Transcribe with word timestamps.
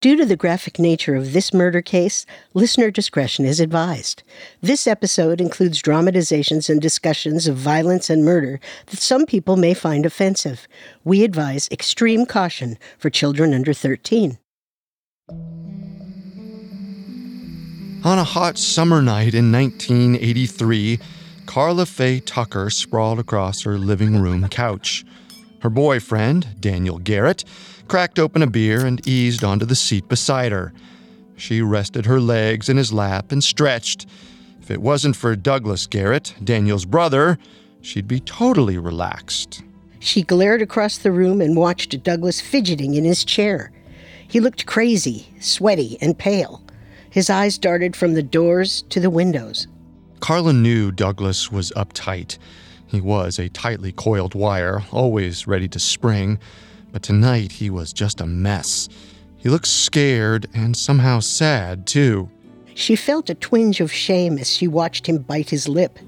Due 0.00 0.16
to 0.16 0.24
the 0.24 0.36
graphic 0.36 0.78
nature 0.78 1.14
of 1.14 1.34
this 1.34 1.52
murder 1.52 1.82
case, 1.82 2.24
listener 2.54 2.90
discretion 2.90 3.44
is 3.44 3.60
advised. 3.60 4.22
This 4.62 4.86
episode 4.86 5.42
includes 5.42 5.82
dramatizations 5.82 6.70
and 6.70 6.80
discussions 6.80 7.46
of 7.46 7.56
violence 7.56 8.08
and 8.08 8.24
murder 8.24 8.60
that 8.86 8.98
some 8.98 9.26
people 9.26 9.58
may 9.58 9.74
find 9.74 10.06
offensive. 10.06 10.66
We 11.04 11.22
advise 11.22 11.68
extreme 11.70 12.24
caution 12.24 12.78
for 12.96 13.10
children 13.10 13.52
under 13.52 13.74
13. 13.74 14.38
On 18.02 18.18
a 18.18 18.24
hot 18.24 18.56
summer 18.56 19.02
night 19.02 19.34
in 19.34 19.52
1983, 19.52 20.98
Karla 21.44 21.84
Faye 21.84 22.20
Tucker 22.20 22.70
sprawled 22.70 23.18
across 23.18 23.64
her 23.64 23.76
living 23.76 24.22
room 24.22 24.48
couch. 24.48 25.04
Her 25.60 25.68
boyfriend, 25.68 26.58
Daniel 26.58 26.98
Garrett, 26.98 27.44
cracked 27.90 28.20
open 28.20 28.40
a 28.40 28.46
beer 28.46 28.86
and 28.86 29.04
eased 29.04 29.42
onto 29.42 29.66
the 29.66 29.74
seat 29.74 30.06
beside 30.08 30.52
her. 30.52 30.72
She 31.36 31.60
rested 31.60 32.06
her 32.06 32.20
legs 32.20 32.68
in 32.68 32.76
his 32.76 32.92
lap 32.92 33.32
and 33.32 33.42
stretched. 33.42 34.06
If 34.62 34.70
it 34.70 34.80
wasn't 34.80 35.16
for 35.16 35.34
Douglas 35.34 35.88
Garrett, 35.88 36.32
Daniel's 36.44 36.84
brother, 36.84 37.36
she'd 37.80 38.06
be 38.06 38.20
totally 38.20 38.78
relaxed. 38.78 39.64
She 39.98 40.22
glared 40.22 40.62
across 40.62 40.98
the 40.98 41.10
room 41.10 41.40
and 41.40 41.56
watched 41.56 42.04
Douglas 42.04 42.40
fidgeting 42.40 42.94
in 42.94 43.02
his 43.02 43.24
chair. 43.24 43.72
He 44.28 44.38
looked 44.38 44.66
crazy, 44.66 45.26
sweaty, 45.40 45.98
and 46.00 46.16
pale. 46.16 46.62
His 47.10 47.28
eyes 47.28 47.58
darted 47.58 47.96
from 47.96 48.14
the 48.14 48.22
doors 48.22 48.82
to 48.90 49.00
the 49.00 49.10
windows. 49.10 49.66
Karla 50.20 50.52
knew 50.52 50.92
Douglas 50.92 51.50
was 51.50 51.72
uptight. 51.72 52.38
He 52.86 53.00
was 53.00 53.40
a 53.40 53.48
tightly 53.48 53.90
coiled 53.90 54.36
wire, 54.36 54.84
always 54.92 55.48
ready 55.48 55.66
to 55.66 55.80
spring 55.80 56.38
but 56.92 57.02
tonight 57.02 57.52
he 57.52 57.70
was 57.70 57.92
just 57.92 58.20
a 58.20 58.26
mess. 58.26 58.88
He 59.36 59.48
looked 59.48 59.66
scared 59.66 60.46
and 60.54 60.76
somehow 60.76 61.20
sad, 61.20 61.86
too. 61.86 62.30
She 62.74 62.96
felt 62.96 63.30
a 63.30 63.34
twinge 63.34 63.80
of 63.80 63.92
shame 63.92 64.38
as 64.38 64.50
she 64.50 64.68
watched 64.68 65.06
him 65.06 65.18
bite 65.18 65.50
his 65.50 65.68
lip. 65.68 65.98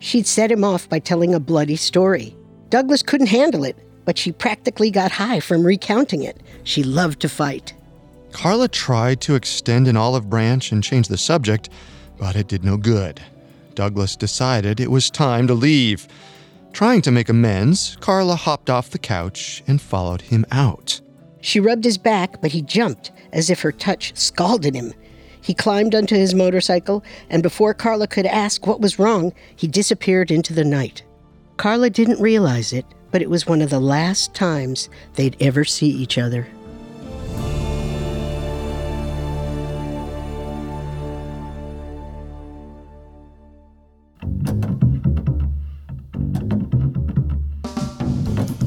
She'd 0.00 0.26
set 0.26 0.50
him 0.50 0.64
off 0.64 0.88
by 0.88 0.98
telling 0.98 1.34
a 1.34 1.40
bloody 1.40 1.76
story. 1.76 2.36
Douglas 2.70 3.02
couldn't 3.02 3.28
handle 3.28 3.64
it, 3.64 3.76
but 4.04 4.16
she 4.16 4.32
practically 4.32 4.90
got 4.90 5.10
high 5.10 5.40
from 5.40 5.64
recounting 5.64 6.22
it. 6.22 6.40
She 6.64 6.82
loved 6.82 7.20
to 7.20 7.28
fight. 7.28 7.74
Karla 8.32 8.68
tried 8.68 9.20
to 9.22 9.34
extend 9.34 9.88
an 9.88 9.96
olive 9.96 10.28
branch 10.30 10.70
and 10.70 10.84
change 10.84 11.08
the 11.08 11.18
subject, 11.18 11.70
but 12.18 12.36
it 12.36 12.48
did 12.48 12.64
no 12.64 12.76
good. 12.76 13.20
Douglas 13.74 14.16
decided 14.16 14.80
it 14.80 14.90
was 14.90 15.10
time 15.10 15.46
to 15.46 15.54
leave. 15.54 16.06
Trying 16.72 17.02
to 17.02 17.10
make 17.10 17.28
amends, 17.28 17.96
Karla 18.00 18.36
hopped 18.36 18.70
off 18.70 18.90
the 18.90 18.98
couch 18.98 19.62
and 19.66 19.80
followed 19.80 20.22
him 20.22 20.46
out. 20.50 21.00
She 21.40 21.60
rubbed 21.60 21.84
his 21.84 21.98
back, 21.98 22.40
but 22.40 22.52
he 22.52 22.62
jumped 22.62 23.10
as 23.32 23.50
if 23.50 23.60
her 23.60 23.72
touch 23.72 24.16
scalded 24.16 24.74
him. 24.74 24.92
He 25.40 25.54
climbed 25.54 25.94
onto 25.94 26.14
his 26.14 26.34
motorcycle, 26.34 27.02
and 27.30 27.42
before 27.42 27.74
Karla 27.74 28.06
could 28.06 28.26
ask 28.26 28.66
what 28.66 28.80
was 28.80 28.98
wrong, 28.98 29.32
he 29.56 29.66
disappeared 29.66 30.30
into 30.30 30.52
the 30.52 30.64
night. 30.64 31.04
Karla 31.56 31.90
didn't 31.90 32.20
realize 32.20 32.72
it, 32.72 32.84
but 33.10 33.22
it 33.22 33.30
was 33.30 33.46
one 33.46 33.62
of 33.62 33.70
the 33.70 33.80
last 33.80 34.34
times 34.34 34.88
they'd 35.14 35.36
ever 35.40 35.64
see 35.64 35.88
each 35.88 36.18
other. 36.18 36.46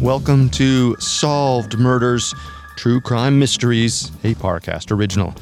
Welcome 0.01 0.49
to 0.49 0.95
Solved 0.97 1.77
Murders, 1.77 2.33
True 2.75 2.99
Crime 2.99 3.37
Mysteries, 3.37 4.11
a 4.23 4.33
Parcast 4.33 4.91
original. 4.91 5.35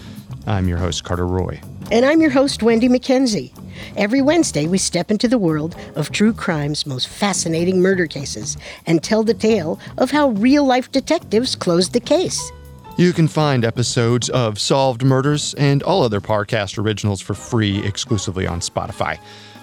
I'm 0.47 0.67
your 0.67 0.77
host, 0.77 1.05
Carter 1.05 1.25
Roy. 1.25 1.61
And 1.93 2.05
I'm 2.05 2.19
your 2.19 2.31
host, 2.31 2.61
Wendy 2.61 2.89
McKenzie. 2.89 3.53
Every 3.95 4.21
Wednesday, 4.21 4.67
we 4.67 4.77
step 4.77 5.11
into 5.11 5.29
the 5.29 5.38
world 5.38 5.77
of 5.95 6.11
true 6.11 6.33
crime's 6.33 6.85
most 6.85 7.07
fascinating 7.07 7.81
murder 7.81 8.06
cases 8.06 8.57
and 8.85 9.01
tell 9.01 9.23
the 9.23 9.34
tale 9.34 9.79
of 9.97 10.11
how 10.11 10.31
real 10.31 10.66
life 10.66 10.91
detectives 10.91 11.55
closed 11.55 11.94
the 11.94 12.01
case. 12.01 12.51
You 12.97 13.13
can 13.13 13.29
find 13.29 13.63
episodes 13.63 14.28
of 14.28 14.59
Solved 14.59 15.05
Murders 15.05 15.53
and 15.53 15.81
all 15.84 16.03
other 16.03 16.19
Parcast 16.19 16.78
originals 16.78 17.22
for 17.22 17.34
free 17.34 17.81
exclusively 17.85 18.45
on 18.45 18.59
Spotify. 18.59 19.19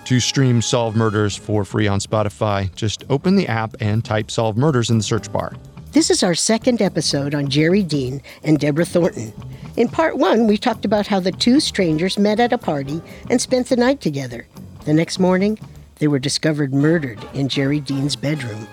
To 0.06 0.20
stream 0.20 0.62
Solved 0.62 0.96
Murders 0.96 1.34
for 1.34 1.64
free 1.64 1.88
on 1.88 1.98
Spotify, 1.98 2.72
just 2.76 3.02
open 3.10 3.34
the 3.34 3.48
app 3.48 3.74
and 3.80 4.04
type 4.04 4.30
Solved 4.30 4.56
Murders 4.56 4.88
in 4.88 4.98
the 4.98 5.02
search 5.02 5.32
bar. 5.32 5.56
This 5.90 6.10
is 6.10 6.22
our 6.22 6.36
second 6.36 6.80
episode 6.80 7.34
on 7.34 7.48
Jerry 7.48 7.82
Dean 7.82 8.22
and 8.44 8.60
Deborah 8.60 8.84
Thornton. 8.84 9.32
In 9.76 9.88
part 9.88 10.16
one, 10.16 10.46
we 10.46 10.58
talked 10.58 10.84
about 10.84 11.08
how 11.08 11.18
the 11.18 11.32
two 11.32 11.58
strangers 11.58 12.20
met 12.20 12.38
at 12.38 12.52
a 12.52 12.58
party 12.58 13.02
and 13.30 13.40
spent 13.40 13.66
the 13.66 13.74
night 13.74 14.00
together. 14.00 14.46
The 14.84 14.94
next 14.94 15.18
morning, 15.18 15.58
they 15.96 16.06
were 16.06 16.20
discovered 16.20 16.72
murdered 16.72 17.18
in 17.34 17.48
Jerry 17.48 17.80
Dean's 17.80 18.14
bedroom. 18.14 18.68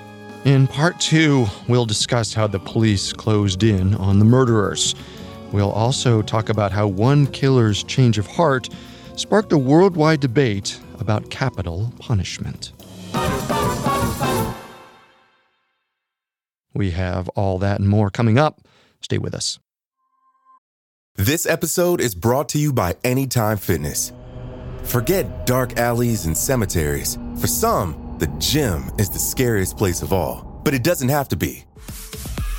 In 0.45 0.67
part 0.67 0.99
two, 0.99 1.47
we'll 1.67 1.87
discuss 1.87 2.35
how 2.35 2.45
the 2.45 2.59
police 2.59 3.11
closed 3.11 3.63
in 3.63 3.95
on 3.95 4.19
the 4.19 4.25
murderers. 4.25 4.93
We'll 5.51 5.71
also 5.71 6.21
talk 6.21 6.49
about 6.49 6.71
how 6.71 6.85
one 6.85 7.25
killer's 7.25 7.81
change 7.81 8.19
of 8.19 8.27
heart 8.27 8.69
sparked 9.15 9.51
a 9.51 9.57
worldwide 9.57 10.19
debate 10.19 10.79
about 11.03 11.29
capital 11.29 11.91
punishment. 11.99 12.71
We 16.73 16.91
have 16.91 17.27
all 17.29 17.59
that 17.59 17.81
and 17.81 17.89
more 17.89 18.09
coming 18.09 18.39
up. 18.39 18.61
Stay 19.01 19.17
with 19.17 19.35
us. 19.35 19.59
This 21.17 21.45
episode 21.45 21.99
is 21.99 22.15
brought 22.15 22.47
to 22.49 22.57
you 22.57 22.71
by 22.71 22.95
Anytime 23.03 23.57
Fitness. 23.57 24.13
Forget 24.83 25.45
dark 25.45 25.77
alleys 25.77 26.25
and 26.25 26.35
cemeteries. 26.35 27.17
For 27.37 27.47
some, 27.47 28.15
the 28.19 28.27
gym 28.39 28.89
is 28.97 29.09
the 29.09 29.19
scariest 29.19 29.77
place 29.77 30.01
of 30.01 30.13
all, 30.13 30.61
but 30.63 30.73
it 30.73 30.83
doesn't 30.83 31.09
have 31.09 31.27
to 31.29 31.35
be. 31.35 31.65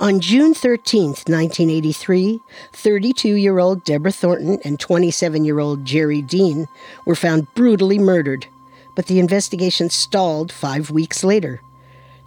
On 0.00 0.20
June 0.20 0.54
13, 0.54 1.06
1983, 1.26 2.40
32 2.72 3.34
year 3.34 3.58
old 3.58 3.82
Deborah 3.82 4.12
Thornton 4.12 4.60
and 4.62 4.78
27 4.78 5.44
year 5.44 5.58
old 5.58 5.84
Jerry 5.84 6.22
Dean 6.22 6.68
were 7.04 7.16
found 7.16 7.52
brutally 7.54 7.98
murdered, 7.98 8.46
but 8.94 9.06
the 9.06 9.18
investigation 9.18 9.90
stalled 9.90 10.52
five 10.52 10.92
weeks 10.92 11.24
later. 11.24 11.60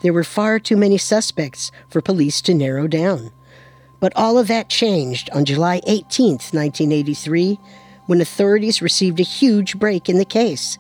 There 0.02 0.12
were 0.12 0.26
far 0.26 0.60
too 0.60 0.76
many 0.76 0.98
suspects 0.98 1.72
for 1.88 2.02
police 2.02 2.42
to 2.42 2.54
narrow 2.54 2.88
down. 2.88 3.32
But 4.02 4.12
all 4.18 4.38
of 4.38 4.50
that 4.50 4.68
changed 4.68 5.30
on 5.30 5.46
July 5.46 5.80
18, 5.88 6.32
1983, 6.52 7.58
when 8.08 8.20
authorities 8.20 8.82
received 8.82 9.22
a 9.22 9.24
huge 9.24 9.80
break 9.80 10.10
in 10.10 10.18
the 10.18 10.26
case. 10.26 10.78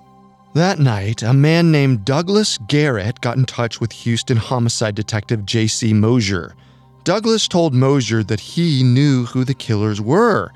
That 0.56 0.80
night, 0.80 1.24
a 1.24 1.34
man 1.34 1.72
named 1.72 2.04
Douglas 2.04 2.58
Garrett 2.68 3.22
got 3.22 3.38
in 3.38 3.46
touch 3.46 3.80
with 3.80 3.94
Houston 3.94 4.36
homicide 4.36 4.96
detective 4.96 5.46
J.C. 5.46 5.94
Mosier. 5.94 6.54
Douglas 7.03 7.48
told 7.48 7.74
Mosier 7.74 8.21
that 8.24 8.39
he 8.39 8.83
knew 8.83 9.25
who 9.25 9.44
the 9.44 9.56
killers 9.56 10.00
were. 10.00 10.51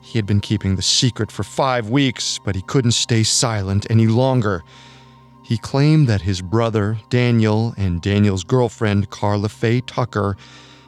He 0.00 0.18
had 0.18 0.26
been 0.26 0.40
keeping 0.40 0.74
the 0.74 0.82
secret 0.82 1.30
for 1.30 1.44
five 1.44 1.88
weeks, 1.88 2.40
but 2.44 2.56
he 2.56 2.62
couldn't 2.62 2.92
stay 2.92 3.22
silent 3.22 3.86
any 3.88 4.08
longer. 4.08 4.64
He 5.44 5.56
claimed 5.56 6.08
that 6.08 6.22
his 6.22 6.42
brother, 6.42 6.98
Daniel, 7.10 7.74
and 7.76 8.02
Daniel's 8.02 8.42
girlfriend, 8.42 9.10
Karla 9.10 9.48
Faye 9.48 9.82
Tucker, 9.82 10.36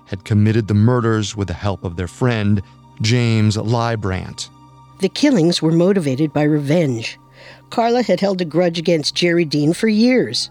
had 0.06 0.24
committed 0.24 0.66
the 0.66 0.74
murders 0.74 1.36
with 1.36 1.48
the 1.48 1.54
help 1.54 1.84
of 1.84 1.96
their 1.96 2.08
friend, 2.08 2.60
James 3.00 3.56
Librant. 3.56 4.50
The 5.00 5.08
killings 5.08 5.62
were 5.62 5.72
motivated 5.72 6.32
by 6.32 6.42
revenge. 6.44 7.18
Karla 7.70 8.02
had 8.02 8.20
held 8.20 8.40
a 8.40 8.44
grudge 8.44 8.78
against 8.78 9.14
Jerry 9.14 9.44
Dean 9.44 9.72
for 9.72 9.88
years. 9.88 10.50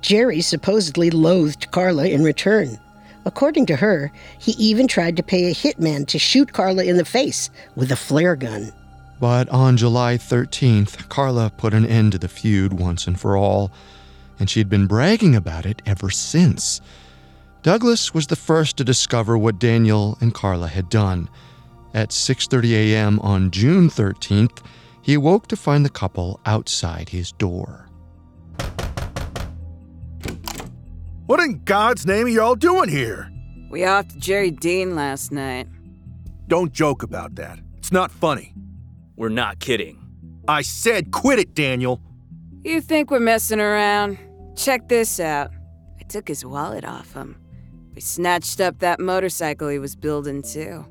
Jerry 0.00 0.40
supposedly 0.40 1.10
loathed 1.10 1.70
Karla 1.70 2.06
in 2.06 2.24
return. 2.24 2.78
According 3.26 3.66
to 3.66 3.76
her, 3.76 4.10
he 4.38 4.52
even 4.52 4.88
tried 4.88 5.16
to 5.16 5.22
pay 5.22 5.50
a 5.50 5.54
hitman 5.54 6.06
to 6.06 6.18
shoot 6.18 6.52
Karla 6.52 6.84
in 6.84 6.96
the 6.96 7.04
face 7.04 7.50
with 7.76 7.92
a 7.92 7.96
flare 7.96 8.36
gun. 8.36 8.72
But 9.20 9.48
on 9.50 9.76
July 9.76 10.16
13th, 10.16 11.08
Karla 11.10 11.50
put 11.50 11.74
an 11.74 11.84
end 11.84 12.12
to 12.12 12.18
the 12.18 12.28
feud 12.28 12.72
once 12.72 13.06
and 13.06 13.20
for 13.20 13.36
all, 13.36 13.70
and 14.38 14.48
she'd 14.48 14.70
been 14.70 14.86
bragging 14.86 15.36
about 15.36 15.66
it 15.66 15.82
ever 15.84 16.08
since. 16.08 16.80
Douglas 17.62 18.14
was 18.14 18.28
the 18.28 18.36
first 18.36 18.78
to 18.78 18.84
discover 18.84 19.36
what 19.36 19.58
Daniel 19.58 20.16
and 20.22 20.32
Karla 20.32 20.68
had 20.68 20.88
done. 20.88 21.28
At 21.92 22.08
6:30 22.08 22.72
a.m. 22.72 23.20
on 23.20 23.50
June 23.50 23.90
13th, 23.90 24.62
he 25.02 25.12
awoke 25.12 25.46
to 25.48 25.56
find 25.56 25.84
the 25.84 25.90
couple 25.90 26.40
outside 26.46 27.10
his 27.10 27.32
door. 27.32 27.89
What 31.30 31.38
in 31.38 31.62
God's 31.62 32.06
name 32.06 32.26
are 32.26 32.28
y'all 32.28 32.56
doing 32.56 32.88
here? 32.88 33.30
We 33.70 33.82
offed 33.82 34.18
Jerry 34.18 34.50
Dean 34.50 34.96
last 34.96 35.30
night. 35.30 35.68
Don't 36.48 36.72
joke 36.72 37.04
about 37.04 37.36
that. 37.36 37.60
It's 37.78 37.92
not 37.92 38.10
funny. 38.10 38.52
We're 39.14 39.28
not 39.28 39.60
kidding. 39.60 40.04
I 40.48 40.62
said 40.62 41.12
quit 41.12 41.38
it, 41.38 41.54
Daniel. 41.54 42.00
You 42.64 42.80
think 42.80 43.12
we're 43.12 43.20
messing 43.20 43.60
around? 43.60 44.18
Check 44.56 44.88
this 44.88 45.20
out. 45.20 45.52
I 46.00 46.02
took 46.02 46.26
his 46.26 46.44
wallet 46.44 46.84
off 46.84 47.12
him. 47.12 47.36
We 47.94 48.00
snatched 48.00 48.60
up 48.60 48.80
that 48.80 48.98
motorcycle 48.98 49.68
he 49.68 49.78
was 49.78 49.94
building, 49.94 50.42
too. 50.42 50.84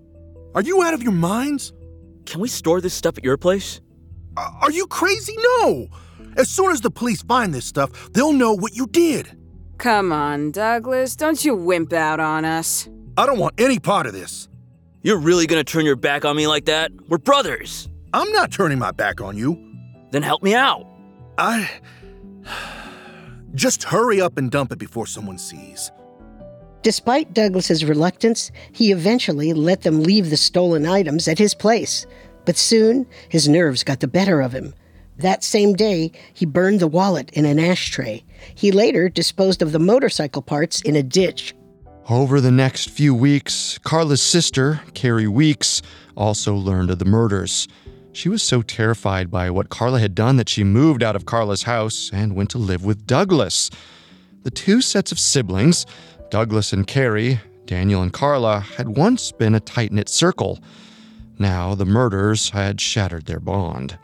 Are 0.56 0.62
you 0.62 0.82
out 0.84 0.94
of 0.94 1.04
your 1.04 1.12
minds? 1.12 1.74
Can 2.26 2.40
we 2.40 2.48
store 2.48 2.80
this 2.80 2.94
stuff 2.94 3.18
at 3.18 3.26
your 3.26 3.36
place? 3.36 3.82
Uh, 4.38 4.50
are 4.62 4.72
you 4.72 4.88
crazy? 4.88 5.36
No! 5.38 5.90
As 6.38 6.50
soon 6.50 6.72
as 6.72 6.80
the 6.80 6.92
police 6.92 7.24
find 7.24 7.54
this 7.54 7.66
stuff, 7.66 8.14
they'll 8.14 8.32
know 8.32 8.54
what 8.54 8.74
you 8.74 8.88
did. 8.88 9.36
Come 9.80 10.12
on, 10.12 10.52
Douglas. 10.52 11.16
Don't 11.16 11.46
you 11.46 11.56
wimp 11.56 11.94
out 11.94 12.20
on 12.20 12.44
us. 12.44 12.90
I 13.16 13.26
don't 13.26 13.40
want 13.40 13.56
any 13.58 13.80
part 13.80 14.08
of 14.08 14.14
this. 14.14 14.50
You're 15.02 15.18
really 15.18 15.48
gonna 15.48 15.64
turn 15.64 15.86
your 15.86 15.96
back 15.96 16.26
on 16.26 16.36
me 16.36 16.48
like 16.48 16.66
that? 16.66 16.92
We're 17.08 17.18
brothers. 17.18 17.88
I'm 18.12 18.30
not 18.34 18.52
turning 18.52 18.78
my 18.78 18.92
back 18.92 19.22
on 19.22 19.38
you. 19.38 19.58
Then 20.12 20.22
help 20.22 20.44
me 20.44 20.54
out. 20.54 20.86
I. 21.38 21.70
Just 23.56 23.84
hurry 23.84 24.20
up 24.20 24.38
and 24.38 24.52
dump 24.52 24.74
it 24.74 24.80
before 24.80 25.08
someone 25.08 25.38
sees. 25.38 25.92
Despite 26.82 27.34
Douglas's 27.34 27.86
reluctance, 27.86 28.52
he 28.74 28.92
eventually 28.92 29.54
let 29.54 29.84
them 29.84 30.04
leave 30.04 30.30
the 30.30 30.38
stolen 30.38 30.86
items 30.86 31.30
at 31.30 31.40
his 31.40 31.54
place. 31.54 32.06
But 32.44 32.58
soon, 32.58 33.08
his 33.30 33.48
nerves 33.48 33.86
got 33.86 34.02
the 34.02 34.08
better 34.10 34.42
of 34.42 34.52
him. 34.52 34.74
That 35.20 35.44
same 35.44 35.74
day, 35.74 36.14
he 36.34 36.46
burned 36.46 36.80
the 36.80 36.88
wallet 36.88 37.30
in 37.34 37.44
an 37.46 37.60
ashtray. 37.60 38.24
He 38.56 38.72
later 38.72 39.10
disposed 39.10 39.62
of 39.62 39.74
the 39.74 39.80
motorcycle 39.80 40.42
parts 40.42 40.82
in 40.82 40.96
a 40.96 41.04
ditch. 41.04 41.54
Over 42.10 42.40
the 42.40 42.52
next 42.52 42.90
few 42.90 43.14
weeks, 43.14 43.78
Karla's 43.84 44.22
sister, 44.22 44.80
Carrie 44.94 45.28
Weeks, 45.28 45.82
also 46.16 46.56
learned 46.56 46.90
of 46.90 47.00
the 47.00 47.06
murders. 47.06 47.68
She 48.14 48.30
was 48.30 48.42
so 48.42 48.62
terrified 48.62 49.30
by 49.30 49.50
what 49.50 49.70
Karla 49.70 50.00
had 50.00 50.16
done 50.16 50.38
that 50.38 50.48
she 50.48 50.64
moved 50.64 51.04
out 51.04 51.18
of 51.18 51.26
Karla's 51.26 51.64
house 51.64 52.10
and 52.14 52.36
went 52.36 52.50
to 52.52 52.58
live 52.58 52.86
with 52.86 53.06
Douglas. 53.06 53.70
The 54.44 54.52
two 54.52 54.80
sets 54.80 55.12
of 55.12 55.20
siblings, 55.20 55.86
Douglas 56.32 56.72
and 56.72 56.88
Carrie, 56.88 57.42
Daniel 57.66 58.02
and 58.02 58.14
Karla, 58.14 58.62
had 58.62 58.96
once 58.96 59.34
been 59.34 59.54
a 59.54 59.60
tight 59.60 59.92
knit 59.92 60.08
circle. 60.08 60.60
Now 61.38 61.76
the 61.76 61.86
murders 61.86 62.52
had 62.52 62.80
shattered 62.80 63.26
their 63.26 63.42
bond. 63.42 63.98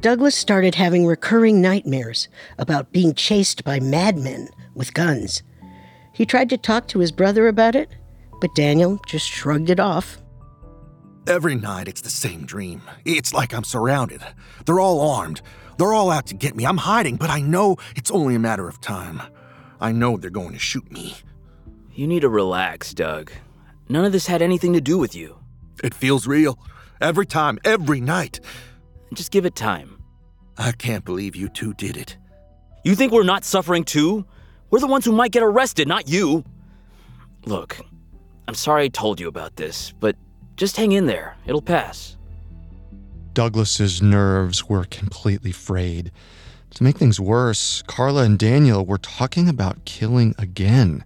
Douglas 0.00 0.36
started 0.36 0.74
having 0.74 1.06
recurring 1.06 1.60
nightmares 1.60 2.28
about 2.58 2.92
being 2.92 3.14
chased 3.14 3.64
by 3.64 3.80
madmen 3.80 4.48
with 4.74 4.94
guns. 4.94 5.42
He 6.12 6.26
tried 6.26 6.50
to 6.50 6.58
talk 6.58 6.86
to 6.88 6.98
his 6.98 7.12
brother 7.12 7.48
about 7.48 7.74
it, 7.74 7.88
but 8.40 8.54
Daniel 8.54 9.00
just 9.06 9.26
shrugged 9.28 9.70
it 9.70 9.80
off. 9.80 10.18
Every 11.26 11.54
night 11.54 11.88
it's 11.88 12.02
the 12.02 12.10
same 12.10 12.46
dream. 12.46 12.82
It's 13.04 13.32
like 13.32 13.52
I'm 13.52 13.64
surrounded. 13.64 14.22
They're 14.64 14.80
all 14.80 15.00
armed. 15.00 15.40
They're 15.76 15.92
all 15.92 16.10
out 16.10 16.26
to 16.28 16.34
get 16.34 16.54
me. 16.54 16.64
I'm 16.64 16.76
hiding, 16.76 17.16
but 17.16 17.30
I 17.30 17.40
know 17.40 17.76
it's 17.96 18.10
only 18.10 18.34
a 18.34 18.38
matter 18.38 18.68
of 18.68 18.80
time. 18.80 19.20
I 19.80 19.92
know 19.92 20.16
they're 20.16 20.30
going 20.30 20.52
to 20.52 20.58
shoot 20.58 20.90
me. 20.90 21.16
You 21.92 22.06
need 22.06 22.20
to 22.20 22.28
relax, 22.28 22.94
Doug. 22.94 23.32
None 23.88 24.04
of 24.04 24.12
this 24.12 24.26
had 24.26 24.42
anything 24.42 24.72
to 24.74 24.80
do 24.80 24.98
with 24.98 25.14
you. 25.14 25.38
It 25.82 25.94
feels 25.94 26.26
real. 26.26 26.58
Every 27.00 27.26
time, 27.26 27.58
every 27.64 28.00
night. 28.00 28.40
Just 29.12 29.30
give 29.30 29.46
it 29.46 29.54
time. 29.54 30.02
I 30.58 30.72
can't 30.72 31.04
believe 31.04 31.36
you 31.36 31.48
two 31.48 31.74
did 31.74 31.96
it. 31.96 32.16
You 32.84 32.94
think 32.94 33.12
we're 33.12 33.22
not 33.22 33.44
suffering 33.44 33.84
too? 33.84 34.24
We're 34.70 34.80
the 34.80 34.86
ones 34.86 35.04
who 35.04 35.12
might 35.12 35.32
get 35.32 35.42
arrested, 35.42 35.86
not 35.88 36.08
you. 36.08 36.44
Look, 37.44 37.78
I'm 38.48 38.54
sorry 38.54 38.84
I 38.84 38.88
told 38.88 39.20
you 39.20 39.28
about 39.28 39.56
this, 39.56 39.92
but 40.00 40.16
just 40.56 40.76
hang 40.76 40.92
in 40.92 41.06
there. 41.06 41.36
It'll 41.46 41.62
pass. 41.62 42.16
Douglas's 43.34 44.00
nerves 44.00 44.68
were 44.68 44.84
completely 44.84 45.52
frayed. 45.52 46.10
To 46.70 46.82
make 46.82 46.96
things 46.96 47.20
worse, 47.20 47.82
Karla 47.86 48.22
and 48.22 48.38
Daniel 48.38 48.84
were 48.84 48.98
talking 48.98 49.48
about 49.48 49.84
killing 49.84 50.34
again. 50.38 51.04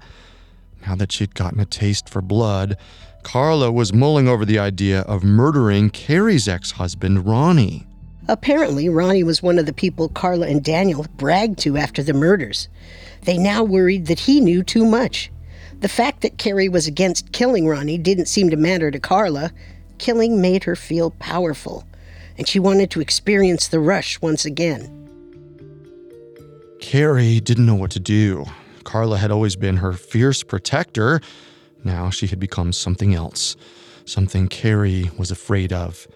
Now 0.86 0.94
that 0.96 1.12
she'd 1.12 1.34
gotten 1.34 1.60
a 1.60 1.66
taste 1.66 2.08
for 2.08 2.22
blood, 2.22 2.76
Karla 3.22 3.70
was 3.70 3.92
mulling 3.92 4.28
over 4.28 4.44
the 4.44 4.58
idea 4.58 5.00
of 5.02 5.22
murdering 5.22 5.90
Carrie's 5.90 6.48
ex 6.48 6.72
husband, 6.72 7.26
Ronnie. 7.26 7.86
Apparently, 8.30 8.88
Ronnie 8.88 9.24
was 9.24 9.42
one 9.42 9.58
of 9.58 9.66
the 9.66 9.72
people 9.72 10.08
Karla 10.08 10.46
and 10.46 10.62
Daniel 10.62 11.04
bragged 11.16 11.58
to 11.58 11.76
after 11.76 12.00
the 12.00 12.12
murders. 12.12 12.68
They 13.22 13.36
now 13.36 13.64
worried 13.64 14.06
that 14.06 14.20
he 14.20 14.40
knew 14.40 14.62
too 14.62 14.84
much. 14.84 15.32
The 15.80 15.88
fact 15.88 16.20
that 16.20 16.38
Carrie 16.38 16.68
was 16.68 16.86
against 16.86 17.32
killing 17.32 17.66
Ronnie 17.66 17.98
didn't 17.98 18.26
seem 18.26 18.48
to 18.50 18.56
matter 18.56 18.92
to 18.92 19.00
Karla. 19.00 19.50
Killing 19.98 20.40
made 20.40 20.62
her 20.62 20.76
feel 20.76 21.10
powerful, 21.10 21.84
and 22.38 22.46
she 22.46 22.60
wanted 22.60 22.92
to 22.92 23.00
experience 23.00 23.66
the 23.66 23.80
rush 23.80 24.22
once 24.22 24.44
again. 24.44 24.96
Carrie 26.80 27.40
didn't 27.40 27.66
know 27.66 27.74
what 27.74 27.90
to 27.90 28.00
do. 28.00 28.44
Karla 28.84 29.18
had 29.18 29.32
always 29.32 29.56
been 29.56 29.78
her 29.78 29.92
fierce 29.92 30.44
protector. 30.44 31.20
Now 31.82 32.10
she 32.10 32.28
had 32.28 32.38
become 32.38 32.72
something 32.72 33.12
else, 33.12 33.56
something 34.04 34.46
Carrie 34.46 35.10
was 35.18 35.32
afraid 35.32 35.72
of. 35.72 36.06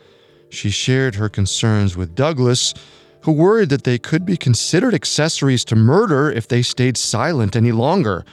She 0.54 0.70
shared 0.70 1.16
her 1.16 1.28
concerns 1.28 1.96
with 1.96 2.14
Douglas, 2.14 2.75
who 3.23 3.32
worried 3.32 3.70
that 3.70 3.82
they 3.82 3.99
could 3.99 4.25
be 4.25 4.37
considered 4.37 4.94
accessories 4.94 5.64
to 5.64 5.76
murder 5.76 6.30
if 6.30 6.46
they 6.46 6.62
stayed 6.62 6.96
silent 6.96 7.56
any 7.56 7.73
longer. 7.73 8.25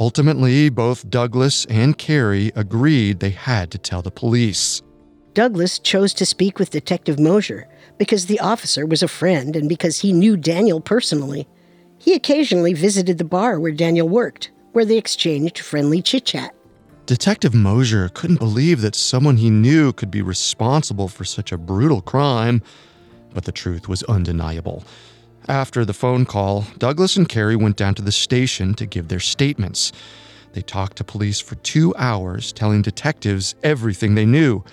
Ultimately, 0.00 0.68
both 0.68 1.08
Douglas 1.08 1.64
and 1.66 1.96
Carrie 1.96 2.50
agreed 2.56 3.20
they 3.20 3.30
had 3.30 3.70
to 3.70 3.78
tell 3.78 4.02
the 4.02 4.10
police. 4.10 4.82
Douglas 5.32 5.78
chose 5.78 6.12
to 6.14 6.26
speak 6.26 6.58
with 6.58 6.70
Detective 6.70 7.20
Mosier 7.20 7.68
because 7.98 8.26
the 8.26 8.40
officer 8.40 8.84
was 8.84 9.02
a 9.02 9.08
friend 9.08 9.54
and 9.54 9.68
because 9.68 10.00
he 10.00 10.12
knew 10.12 10.36
Daniel 10.36 10.80
personally. 10.80 11.46
He 11.98 12.14
occasionally 12.14 12.74
visited 12.74 13.18
the 13.18 13.24
bar 13.24 13.60
where 13.60 13.72
Daniel 13.72 14.08
worked, 14.08 14.50
where 14.72 14.84
they 14.84 14.98
exchanged 14.98 15.60
friendly 15.60 16.02
chit 16.02 16.24
chat. 16.24 16.52
Detective 17.06 17.52
Mosier 17.52 18.08
couldn't 18.08 18.38
believe 18.38 18.80
that 18.80 18.94
someone 18.94 19.36
he 19.36 19.50
knew 19.50 19.92
could 19.92 20.10
be 20.10 20.22
responsible 20.22 21.06
for 21.06 21.22
such 21.22 21.52
a 21.52 21.58
brutal 21.58 22.00
crime, 22.00 22.62
but 23.34 23.44
the 23.44 23.52
truth 23.52 23.88
was 23.88 24.02
undeniable. 24.04 24.82
After 25.46 25.84
the 25.84 25.92
phone 25.92 26.24
call, 26.24 26.64
Douglas 26.78 27.18
and 27.18 27.28
Carrie 27.28 27.56
went 27.56 27.76
down 27.76 27.94
to 27.96 28.02
the 28.02 28.10
station 28.10 28.72
to 28.76 28.86
give 28.86 29.08
their 29.08 29.20
statements. 29.20 29.92
They 30.54 30.62
talked 30.62 30.96
to 30.96 31.04
police 31.04 31.40
for 31.40 31.56
two 31.56 31.94
hours, 31.96 32.54
telling 32.54 32.80
detectives 32.80 33.54
everything 33.62 34.14
they 34.14 34.24
knew. 34.24 34.64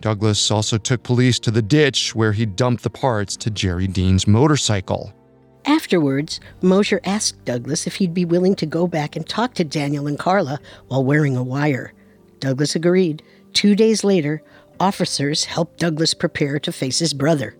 Douglas 0.00 0.50
also 0.50 0.78
took 0.78 1.04
police 1.04 1.38
to 1.38 1.52
the 1.52 1.62
ditch 1.62 2.12
where 2.12 2.32
he 2.32 2.44
dumped 2.44 2.82
the 2.82 2.90
parts 2.90 3.36
to 3.36 3.50
Jerry 3.50 3.86
Dean's 3.86 4.26
motorcycle. 4.26 5.12
Afterwards, 5.64 6.40
Mosier 6.62 7.00
asked 7.04 7.44
Douglas 7.44 7.86
if 7.86 7.96
he'd 7.96 8.14
be 8.14 8.24
willing 8.24 8.54
to 8.56 8.66
go 8.66 8.86
back 8.86 9.16
and 9.16 9.28
talk 9.28 9.54
to 9.54 9.64
Daniel 9.64 10.06
and 10.06 10.18
Karla 10.18 10.58
while 10.88 11.04
wearing 11.04 11.36
a 11.36 11.42
wire. 11.42 11.92
Douglas 12.40 12.74
agreed. 12.74 13.22
Two 13.52 13.74
days 13.74 14.02
later, 14.04 14.42
officers 14.80 15.44
helped 15.44 15.78
Douglas 15.78 16.14
prepare 16.14 16.58
to 16.60 16.72
face 16.72 16.98
his 16.98 17.12
brother. 17.12 17.56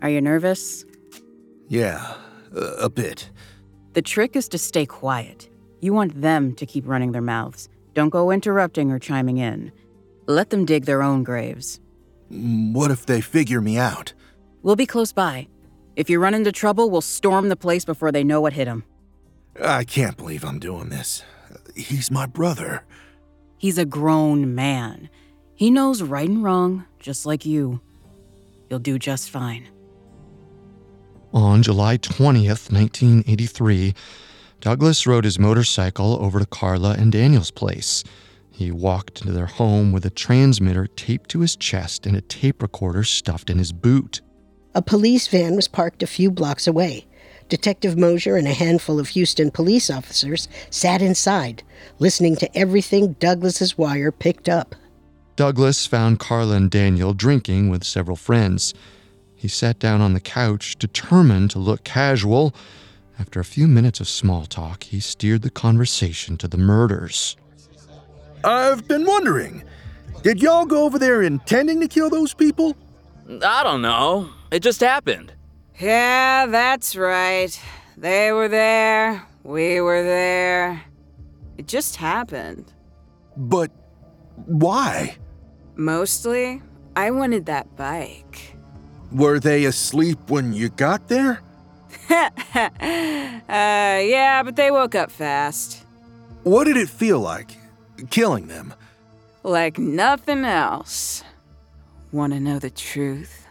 Are 0.00 0.10
you 0.10 0.20
nervous? 0.20 0.84
Yeah, 1.68 2.14
a, 2.54 2.60
a 2.84 2.90
bit. 2.90 3.30
The 3.94 4.02
trick 4.02 4.36
is 4.36 4.48
to 4.50 4.58
stay 4.58 4.86
quiet. 4.86 5.48
You 5.80 5.92
want 5.92 6.20
them 6.20 6.54
to 6.56 6.66
keep 6.66 6.86
running 6.86 7.12
their 7.12 7.22
mouths. 7.22 7.68
Don't 7.94 8.10
go 8.10 8.30
interrupting 8.30 8.90
or 8.90 8.98
chiming 8.98 9.38
in. 9.38 9.72
Let 10.26 10.50
them 10.50 10.64
dig 10.64 10.84
their 10.84 11.02
own 11.02 11.24
graves. 11.24 11.80
Mm, 12.30 12.72
What 12.74 12.90
if 12.90 13.06
they 13.06 13.20
figure 13.20 13.60
me 13.60 13.78
out? 13.78 14.12
We'll 14.62 14.76
be 14.76 14.86
close 14.86 15.12
by. 15.12 15.48
If 15.98 16.08
you 16.08 16.20
run 16.20 16.32
into 16.32 16.52
trouble, 16.52 16.90
we'll 16.90 17.00
storm 17.00 17.48
the 17.48 17.56
place 17.56 17.84
before 17.84 18.12
they 18.12 18.22
know 18.22 18.40
what 18.40 18.52
hit 18.52 18.66
them. 18.66 18.84
I 19.60 19.82
can't 19.82 20.16
believe 20.16 20.44
I'm 20.44 20.60
doing 20.60 20.90
this. 20.90 21.24
He's 21.74 22.08
my 22.08 22.24
brother. 22.24 22.84
He's 23.56 23.78
a 23.78 23.84
grown 23.84 24.54
man. 24.54 25.10
He 25.56 25.72
knows 25.72 26.00
right 26.00 26.28
and 26.28 26.44
wrong, 26.44 26.84
just 27.00 27.26
like 27.26 27.44
you. 27.44 27.80
You'll 28.70 28.78
do 28.78 28.96
just 28.96 29.28
fine. 29.28 29.66
On 31.34 31.64
July 31.64 31.98
20th, 31.98 32.70
1983, 32.70 33.92
Douglas 34.60 35.04
rode 35.04 35.24
his 35.24 35.40
motorcycle 35.40 36.16
over 36.22 36.38
to 36.38 36.46
Karla 36.46 36.92
and 36.92 37.10
Daniel's 37.10 37.50
place. 37.50 38.04
He 38.52 38.70
walked 38.70 39.22
into 39.22 39.32
their 39.32 39.46
home 39.46 39.90
with 39.90 40.06
a 40.06 40.10
transmitter 40.10 40.86
taped 40.86 41.28
to 41.30 41.40
his 41.40 41.56
chest 41.56 42.06
and 42.06 42.16
a 42.16 42.20
tape 42.20 42.62
recorder 42.62 43.02
stuffed 43.02 43.50
in 43.50 43.58
his 43.58 43.72
boot. 43.72 44.20
A 44.78 44.82
police 44.82 45.26
van 45.26 45.56
was 45.56 45.66
parked 45.66 46.04
a 46.04 46.06
few 46.06 46.30
blocks 46.30 46.68
away. 46.68 47.04
Detective 47.48 47.98
Mosier 47.98 48.36
and 48.36 48.46
a 48.46 48.52
handful 48.52 49.00
of 49.00 49.08
Houston 49.08 49.50
police 49.50 49.90
officers 49.90 50.46
sat 50.70 51.02
inside, 51.02 51.64
listening 51.98 52.36
to 52.36 52.56
everything 52.56 53.14
Douglas's 53.14 53.76
wire 53.76 54.12
picked 54.12 54.48
up. 54.48 54.76
Douglas 55.34 55.84
found 55.84 56.20
Karla 56.20 56.54
and 56.54 56.70
Daniel 56.70 57.12
drinking 57.12 57.70
with 57.70 57.82
several 57.82 58.14
friends. 58.14 58.72
He 59.34 59.48
sat 59.48 59.80
down 59.80 60.00
on 60.00 60.14
the 60.14 60.20
couch, 60.20 60.76
determined 60.78 61.50
to 61.50 61.58
look 61.58 61.82
casual. 61.82 62.54
After 63.18 63.40
a 63.40 63.44
few 63.44 63.66
minutes 63.66 63.98
of 63.98 64.06
small 64.06 64.46
talk, 64.46 64.84
he 64.84 65.00
steered 65.00 65.42
the 65.42 65.50
conversation 65.50 66.36
to 66.36 66.46
the 66.46 66.56
murders. 66.56 67.36
I've 68.44 68.86
been 68.86 69.04
wondering 69.04 69.64
did 70.22 70.40
y'all 70.40 70.66
go 70.66 70.84
over 70.84 71.00
there 71.00 71.24
intending 71.24 71.80
to 71.80 71.88
kill 71.88 72.10
those 72.10 72.32
people? 72.32 72.76
I 73.42 73.64
don't 73.64 73.82
know. 73.82 74.30
It 74.50 74.60
just 74.60 74.80
happened. 74.80 75.32
Yeah, 75.78 76.46
that's 76.46 76.96
right. 76.96 77.60
They 77.96 78.32
were 78.32 78.48
there. 78.48 79.22
We 79.44 79.80
were 79.80 80.02
there. 80.02 80.82
It 81.58 81.66
just 81.68 81.96
happened. 81.96 82.72
But 83.36 83.70
why? 84.46 85.18
Mostly, 85.76 86.62
I 86.96 87.10
wanted 87.10 87.46
that 87.46 87.76
bike. 87.76 88.56
Were 89.12 89.38
they 89.38 89.64
asleep 89.64 90.18
when 90.28 90.52
you 90.52 90.70
got 90.70 91.08
there? 91.08 91.40
uh, 92.10 92.28
yeah, 93.48 94.42
but 94.44 94.56
they 94.56 94.70
woke 94.70 94.94
up 94.94 95.10
fast. 95.10 95.84
What 96.42 96.64
did 96.64 96.76
it 96.76 96.88
feel 96.88 97.20
like, 97.20 97.56
killing 98.10 98.48
them? 98.48 98.72
Like 99.42 99.78
nothing 99.78 100.44
else. 100.44 101.22
Want 102.12 102.32
to 102.32 102.40
know 102.40 102.58
the 102.58 102.70
truth? 102.70 103.47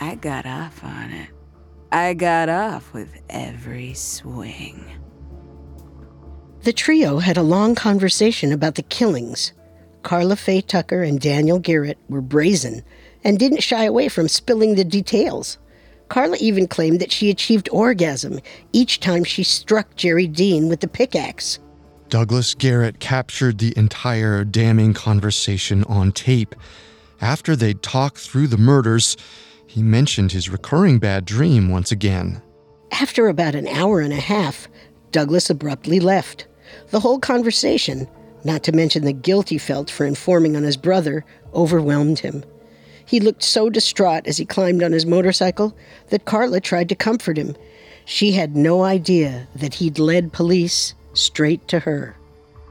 I 0.00 0.14
got 0.14 0.46
off 0.46 0.82
on 0.82 1.10
it. 1.10 1.28
I 1.92 2.14
got 2.14 2.48
off 2.48 2.92
with 2.94 3.20
every 3.28 3.92
swing. 3.94 4.84
The 6.62 6.72
trio 6.72 7.18
had 7.18 7.36
a 7.36 7.42
long 7.42 7.74
conversation 7.74 8.52
about 8.52 8.76
the 8.76 8.82
killings. 8.82 9.52
Karla 10.02 10.36
Faye 10.36 10.62
Tucker 10.62 11.02
and 11.02 11.20
Daniel 11.20 11.58
Garrett 11.58 11.98
were 12.08 12.22
brazen 12.22 12.82
and 13.24 13.38
didn't 13.38 13.62
shy 13.62 13.84
away 13.84 14.08
from 14.08 14.28
spilling 14.28 14.74
the 14.74 14.84
details. 14.84 15.58
Karla 16.08 16.36
even 16.40 16.66
claimed 16.66 17.00
that 17.00 17.12
she 17.12 17.28
achieved 17.28 17.68
orgasm 17.70 18.40
each 18.72 19.00
time 19.00 19.22
she 19.24 19.42
struck 19.42 19.94
Jerry 19.96 20.26
Dean 20.26 20.68
with 20.68 20.80
the 20.80 20.88
pickaxe. 20.88 21.58
Douglas 22.08 22.54
Garrett 22.54 22.98
captured 22.98 23.58
the 23.58 23.72
entire 23.76 24.44
damning 24.44 24.94
conversation 24.94 25.84
on 25.84 26.10
tape. 26.10 26.54
After 27.20 27.54
they'd 27.54 27.82
talked 27.82 28.18
through 28.18 28.48
the 28.48 28.58
murders, 28.58 29.16
he 29.70 29.84
mentioned 29.84 30.32
his 30.32 30.50
recurring 30.50 30.98
bad 30.98 31.24
dream 31.24 31.68
once 31.68 31.92
again. 31.92 32.42
After 32.90 33.28
about 33.28 33.54
an 33.54 33.68
hour 33.68 34.00
and 34.00 34.12
a 34.12 34.16
half, 34.16 34.66
Douglas 35.12 35.48
abruptly 35.48 36.00
left. 36.00 36.48
The 36.88 36.98
whole 36.98 37.20
conversation, 37.20 38.08
not 38.42 38.64
to 38.64 38.72
mention 38.72 39.04
the 39.04 39.12
guilt 39.12 39.48
he 39.48 39.58
felt 39.58 39.88
for 39.88 40.04
informing 40.04 40.56
on 40.56 40.64
his 40.64 40.76
brother, 40.76 41.24
overwhelmed 41.54 42.18
him. 42.18 42.42
He 43.06 43.20
looked 43.20 43.44
so 43.44 43.70
distraught 43.70 44.26
as 44.26 44.38
he 44.38 44.44
climbed 44.44 44.82
on 44.82 44.90
his 44.90 45.06
motorcycle 45.06 45.76
that 46.08 46.24
Karla 46.24 46.60
tried 46.60 46.88
to 46.88 46.96
comfort 46.96 47.36
him. 47.36 47.54
She 48.04 48.32
had 48.32 48.56
no 48.56 48.82
idea 48.82 49.46
that 49.54 49.74
he'd 49.74 50.00
led 50.00 50.32
police 50.32 50.94
straight 51.14 51.68
to 51.68 51.78
her. 51.78 52.16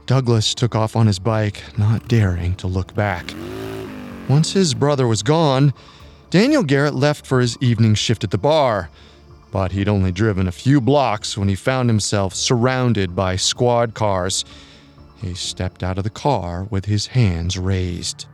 Douglas 0.04 0.54
took 0.54 0.74
off 0.74 0.96
on 0.96 1.06
his 1.06 1.18
bike, 1.18 1.62
not 1.78 2.08
daring 2.08 2.56
to 2.56 2.66
look 2.66 2.94
back. 2.94 3.32
Once 4.28 4.52
his 4.52 4.74
brother 4.74 5.06
was 5.06 5.22
gone, 5.22 5.72
Daniel 6.30 6.62
Garrett 6.62 6.94
left 6.94 7.26
for 7.26 7.40
his 7.40 7.58
evening 7.60 7.96
shift 7.96 8.22
at 8.22 8.30
the 8.30 8.38
bar. 8.38 8.88
But 9.50 9.72
he'd 9.72 9.88
only 9.88 10.12
driven 10.12 10.46
a 10.46 10.52
few 10.52 10.80
blocks 10.80 11.36
when 11.36 11.48
he 11.48 11.56
found 11.56 11.88
himself 11.88 12.34
surrounded 12.34 13.16
by 13.16 13.34
squad 13.34 13.94
cars. 13.94 14.44
He 15.16 15.34
stepped 15.34 15.82
out 15.82 15.98
of 15.98 16.04
the 16.04 16.10
car 16.10 16.68
with 16.70 16.84
his 16.84 17.08
hands 17.08 17.58
raised. 17.58 18.26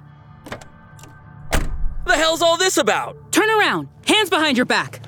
The 2.06 2.14
hell's 2.14 2.42
all 2.42 2.58
this 2.58 2.76
about? 2.76 3.32
Turn 3.32 3.48
around! 3.48 3.88
Hands 4.06 4.28
behind 4.28 4.58
your 4.58 4.66
back! 4.66 5.00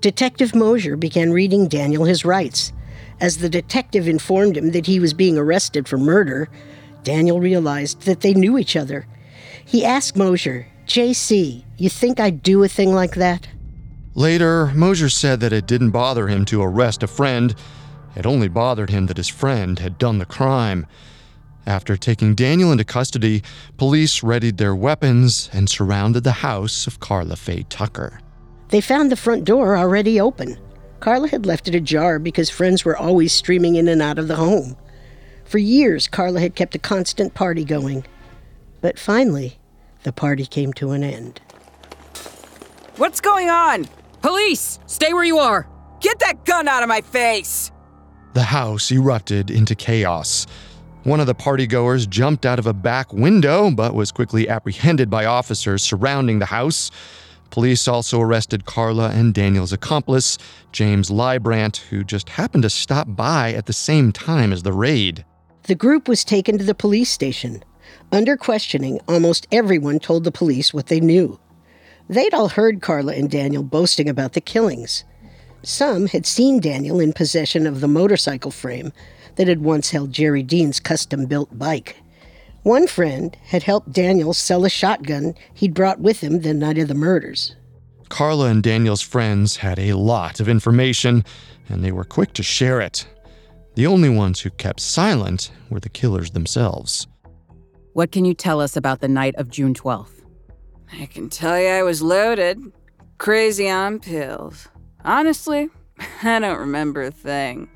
Detective 0.00 0.54
Mosier 0.54 0.96
began 0.96 1.32
reading 1.32 1.66
Daniel 1.66 2.04
his 2.04 2.24
rights. 2.24 2.72
As 3.20 3.38
the 3.38 3.48
detective 3.48 4.06
informed 4.06 4.56
him 4.56 4.70
that 4.70 4.86
he 4.86 5.00
was 5.00 5.12
being 5.12 5.36
arrested 5.36 5.88
for 5.88 5.98
murder, 5.98 6.48
Daniel 7.02 7.40
realized 7.40 8.02
that 8.02 8.20
they 8.20 8.32
knew 8.32 8.56
each 8.56 8.76
other. 8.76 9.06
He 9.64 9.84
asked 9.84 10.16
Mosier, 10.16 10.68
JC, 10.86 11.64
you 11.76 11.90
think 11.90 12.20
I'd 12.20 12.42
do 12.42 12.62
a 12.62 12.68
thing 12.68 12.94
like 12.94 13.16
that? 13.16 13.48
Later, 14.14 14.66
Mosier 14.68 15.08
said 15.08 15.40
that 15.40 15.52
it 15.52 15.66
didn't 15.66 15.90
bother 15.90 16.28
him 16.28 16.44
to 16.46 16.62
arrest 16.62 17.02
a 17.02 17.06
friend. 17.06 17.54
It 18.14 18.24
only 18.24 18.48
bothered 18.48 18.88
him 18.88 19.06
that 19.06 19.16
his 19.16 19.28
friend 19.28 19.78
had 19.78 19.98
done 19.98 20.18
the 20.18 20.24
crime. 20.24 20.86
After 21.66 21.96
taking 21.96 22.36
Daniel 22.36 22.70
into 22.70 22.84
custody, 22.84 23.42
police 23.76 24.22
readied 24.22 24.58
their 24.58 24.74
weapons 24.74 25.50
and 25.52 25.68
surrounded 25.68 26.22
the 26.22 26.32
house 26.32 26.86
of 26.86 27.00
Karla 27.00 27.36
Faye 27.36 27.66
Tucker. 27.68 28.20
They 28.68 28.80
found 28.80 29.10
the 29.10 29.16
front 29.16 29.44
door 29.44 29.76
already 29.76 30.20
open. 30.20 30.56
Karla 31.00 31.28
had 31.28 31.44
left 31.44 31.66
it 31.66 31.74
ajar 31.74 32.18
because 32.20 32.48
friends 32.48 32.84
were 32.84 32.96
always 32.96 33.32
streaming 33.32 33.74
in 33.74 33.88
and 33.88 34.00
out 34.00 34.18
of 34.18 34.28
the 34.28 34.36
home. 34.36 34.76
For 35.44 35.58
years, 35.58 36.08
Karla 36.08 36.40
had 36.40 36.54
kept 36.54 36.74
a 36.74 36.78
constant 36.78 37.34
party 37.34 37.64
going. 37.64 38.04
But 38.80 38.98
finally, 38.98 39.58
the 40.06 40.12
party 40.12 40.46
came 40.46 40.72
to 40.72 40.92
an 40.92 41.02
end. 41.02 41.40
What's 42.94 43.20
going 43.20 43.50
on? 43.50 43.88
Police! 44.22 44.78
Stay 44.86 45.12
where 45.12 45.24
you 45.24 45.38
are! 45.38 45.68
Get 46.00 46.20
that 46.20 46.44
gun 46.44 46.68
out 46.68 46.84
of 46.84 46.88
my 46.88 47.00
face! 47.00 47.72
The 48.34 48.44
house 48.44 48.92
erupted 48.92 49.50
into 49.50 49.74
chaos. 49.74 50.46
One 51.02 51.18
of 51.18 51.26
the 51.26 51.34
partygoers 51.34 52.08
jumped 52.08 52.46
out 52.46 52.60
of 52.60 52.68
a 52.68 52.72
back 52.72 53.12
window, 53.12 53.72
but 53.72 53.94
was 53.94 54.12
quickly 54.12 54.48
apprehended 54.48 55.10
by 55.10 55.24
officers 55.24 55.82
surrounding 55.82 56.38
the 56.38 56.46
house. 56.46 56.92
Police 57.50 57.88
also 57.88 58.20
arrested 58.20 58.64
Karla 58.64 59.10
and 59.10 59.34
Daniel's 59.34 59.72
accomplice, 59.72 60.38
James 60.70 61.10
Librant, 61.10 61.78
who 61.90 62.04
just 62.04 62.28
happened 62.28 62.62
to 62.62 62.70
stop 62.70 63.08
by 63.10 63.54
at 63.54 63.66
the 63.66 63.72
same 63.72 64.12
time 64.12 64.52
as 64.52 64.62
the 64.62 64.72
raid. 64.72 65.24
The 65.64 65.74
group 65.74 66.06
was 66.06 66.22
taken 66.22 66.58
to 66.58 66.64
the 66.64 66.76
police 66.76 67.10
station. 67.10 67.64
Under 68.12 68.36
questioning, 68.36 69.00
almost 69.08 69.46
everyone 69.50 69.98
told 69.98 70.24
the 70.24 70.32
police 70.32 70.72
what 70.72 70.86
they 70.86 71.00
knew. 71.00 71.38
They'd 72.08 72.34
all 72.34 72.48
heard 72.48 72.82
Karla 72.82 73.14
and 73.14 73.30
Daniel 73.30 73.62
boasting 73.62 74.08
about 74.08 74.34
the 74.34 74.40
killings. 74.40 75.04
Some 75.62 76.06
had 76.06 76.26
seen 76.26 76.60
Daniel 76.60 77.00
in 77.00 77.12
possession 77.12 77.66
of 77.66 77.80
the 77.80 77.88
motorcycle 77.88 78.52
frame 78.52 78.92
that 79.34 79.48
had 79.48 79.62
once 79.62 79.90
held 79.90 80.12
Jerry 80.12 80.42
Dean's 80.42 80.78
custom 80.78 81.26
built 81.26 81.58
bike. 81.58 81.96
One 82.62 82.86
friend 82.86 83.36
had 83.44 83.62
helped 83.64 83.92
Daniel 83.92 84.32
sell 84.34 84.64
a 84.64 84.70
shotgun 84.70 85.34
he'd 85.54 85.74
brought 85.74 86.00
with 86.00 86.20
him 86.20 86.40
the 86.40 86.54
night 86.54 86.78
of 86.78 86.88
the 86.88 86.94
murders. 86.94 87.54
Karla 88.08 88.48
and 88.48 88.62
Daniel's 88.62 89.02
friends 89.02 89.56
had 89.56 89.78
a 89.78 89.94
lot 89.94 90.40
of 90.40 90.48
information, 90.48 91.24
and 91.68 91.84
they 91.84 91.92
were 91.92 92.04
quick 92.04 92.32
to 92.34 92.42
share 92.42 92.80
it. 92.80 93.06
The 93.74 93.86
only 93.86 94.08
ones 94.08 94.40
who 94.40 94.50
kept 94.50 94.80
silent 94.80 95.50
were 95.68 95.80
the 95.80 95.88
killers 95.88 96.30
themselves. 96.30 97.06
What 97.96 98.12
can 98.12 98.26
you 98.26 98.34
tell 98.34 98.60
us 98.60 98.76
about 98.76 99.00
the 99.00 99.08
night 99.08 99.34
of 99.36 99.48
June 99.48 99.72
12th? 99.72 100.22
I 101.00 101.06
can 101.06 101.30
tell 101.30 101.58
you 101.58 101.68
I 101.68 101.82
was 101.82 102.02
loaded, 102.02 102.60
crazy 103.16 103.70
on 103.70 104.00
pills. 104.00 104.68
Honestly, 105.02 105.70
I 106.22 106.38
don't 106.40 106.58
remember 106.58 107.04
a 107.04 107.10
thing. 107.10 107.70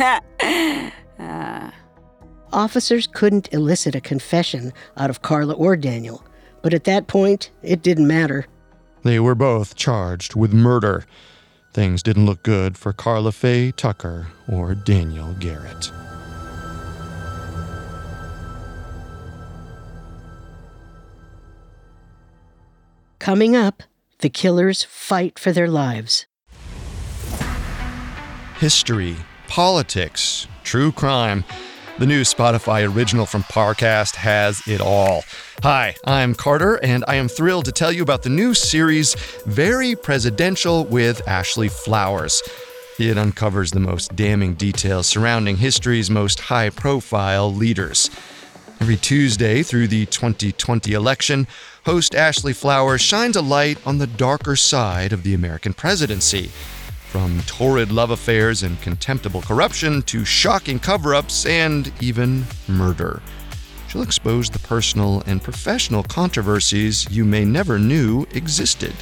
Ah. 0.00 1.74
Officers 2.54 3.06
couldn't 3.08 3.52
elicit 3.52 3.94
a 3.94 4.00
confession 4.00 4.72
out 4.96 5.10
of 5.10 5.20
Karla 5.20 5.52
or 5.52 5.76
Daniel, 5.76 6.24
but 6.62 6.72
at 6.72 6.84
that 6.84 7.06
point, 7.06 7.50
it 7.62 7.82
didn't 7.82 8.06
matter. 8.06 8.46
They 9.02 9.20
were 9.20 9.34
both 9.34 9.76
charged 9.76 10.34
with 10.34 10.54
murder. 10.54 11.04
Things 11.74 12.02
didn't 12.02 12.24
look 12.24 12.42
good 12.42 12.78
for 12.78 12.94
Karla 12.94 13.32
Faye 13.32 13.72
Tucker 13.72 14.28
or 14.50 14.74
Daniel 14.74 15.34
Garrett. 15.38 15.90
Coming 23.18 23.56
up, 23.56 23.82
the 24.20 24.28
killers 24.28 24.84
fight 24.84 25.38
for 25.38 25.52
their 25.52 25.68
lives. 25.68 26.26
History, 28.58 29.16
politics, 29.48 30.46
true 30.62 30.92
crime. 30.92 31.44
The 31.98 32.06
new 32.06 32.22
Spotify 32.22 32.88
original 32.88 33.26
from 33.26 33.42
Parcast 33.42 34.14
has 34.16 34.62
it 34.68 34.80
all. 34.80 35.24
Hi, 35.64 35.96
I'm 36.04 36.34
Carter, 36.34 36.76
and 36.76 37.04
I 37.08 37.16
am 37.16 37.26
thrilled 37.26 37.64
to 37.64 37.72
tell 37.72 37.90
you 37.90 38.02
about 38.02 38.22
the 38.22 38.30
new 38.30 38.54
series, 38.54 39.14
Very 39.46 39.96
Presidential 39.96 40.84
with 40.84 41.26
Ashley 41.26 41.68
Flowers. 41.68 42.40
It 43.00 43.18
uncovers 43.18 43.72
the 43.72 43.80
most 43.80 44.14
damning 44.14 44.54
details 44.54 45.08
surrounding 45.08 45.56
history's 45.56 46.08
most 46.08 46.38
high 46.38 46.70
profile 46.70 47.52
leaders. 47.52 48.10
Every 48.80 48.96
Tuesday 48.96 49.64
through 49.64 49.88
the 49.88 50.06
2020 50.06 50.92
election, 50.92 51.48
host 51.84 52.14
Ashley 52.14 52.52
Flowers 52.52 53.00
shines 53.00 53.34
a 53.34 53.42
light 53.42 53.84
on 53.84 53.98
the 53.98 54.06
darker 54.06 54.54
side 54.54 55.12
of 55.12 55.24
the 55.24 55.34
American 55.34 55.74
presidency. 55.74 56.52
From 57.10 57.40
torrid 57.42 57.90
love 57.90 58.10
affairs 58.10 58.62
and 58.62 58.80
contemptible 58.80 59.42
corruption 59.42 60.02
to 60.02 60.24
shocking 60.24 60.78
cover 60.78 61.12
ups 61.12 61.44
and 61.44 61.92
even 62.00 62.44
murder. 62.68 63.20
She'll 63.88 64.02
expose 64.02 64.48
the 64.48 64.60
personal 64.60 65.24
and 65.26 65.42
professional 65.42 66.04
controversies 66.04 67.10
you 67.10 67.24
may 67.24 67.44
never 67.44 67.80
knew 67.80 68.28
existed. 68.32 68.94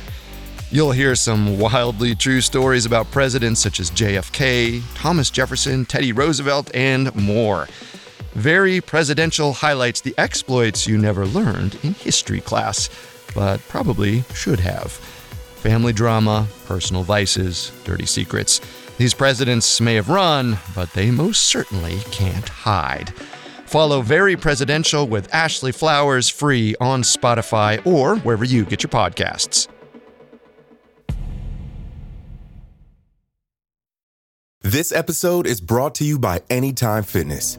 You'll 0.70 0.92
hear 0.92 1.14
some 1.14 1.58
wildly 1.58 2.14
true 2.14 2.40
stories 2.40 2.86
about 2.86 3.10
presidents 3.10 3.60
such 3.60 3.78
as 3.78 3.90
JFK, 3.90 4.82
Thomas 4.94 5.28
Jefferson, 5.28 5.84
Teddy 5.84 6.12
Roosevelt, 6.12 6.74
and 6.74 7.14
more. 7.14 7.68
Very 8.36 8.82
Presidential 8.82 9.54
highlights 9.54 10.02
the 10.02 10.14
exploits 10.18 10.86
you 10.86 10.98
never 10.98 11.24
learned 11.24 11.78
in 11.82 11.94
history 11.94 12.42
class, 12.42 12.90
but 13.34 13.66
probably 13.68 14.24
should 14.34 14.60
have. 14.60 14.92
Family 15.62 15.94
drama, 15.94 16.46
personal 16.66 17.02
vices, 17.02 17.72
dirty 17.84 18.04
secrets. 18.04 18.60
These 18.98 19.14
presidents 19.14 19.80
may 19.80 19.94
have 19.94 20.10
run, 20.10 20.58
but 20.74 20.92
they 20.92 21.10
most 21.10 21.46
certainly 21.46 22.00
can't 22.10 22.46
hide. 22.46 23.08
Follow 23.64 24.02
Very 24.02 24.36
Presidential 24.36 25.08
with 25.08 25.32
Ashley 25.34 25.72
Flowers 25.72 26.28
free 26.28 26.76
on 26.78 27.00
Spotify 27.04 27.84
or 27.86 28.16
wherever 28.16 28.44
you 28.44 28.66
get 28.66 28.82
your 28.82 28.90
podcasts. 28.90 29.66
This 34.60 34.92
episode 34.92 35.46
is 35.46 35.62
brought 35.62 35.94
to 35.94 36.04
you 36.04 36.18
by 36.18 36.42
Anytime 36.50 37.02
Fitness. 37.02 37.58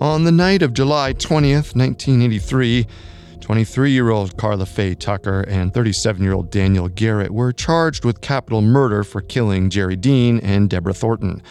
On 0.00 0.24
the 0.24 0.32
night 0.32 0.60
of 0.60 0.74
July 0.74 1.14
20th, 1.14 1.74
1983, 1.74 2.86
23 3.40 3.90
year 3.90 4.10
old 4.10 4.36
Karla 4.36 4.66
Faye 4.66 4.94
Tucker 4.94 5.40
and 5.48 5.72
37 5.72 6.22
year 6.22 6.34
old 6.34 6.50
Daniel 6.50 6.88
Garrett 6.88 7.30
were 7.30 7.50
charged 7.50 8.04
with 8.04 8.20
capital 8.20 8.60
murder 8.60 9.02
for 9.04 9.22
killing 9.22 9.70
Jerry 9.70 9.96
Dean 9.96 10.38
and 10.40 10.68
Deborah 10.68 10.92
Thornton. 10.92 11.42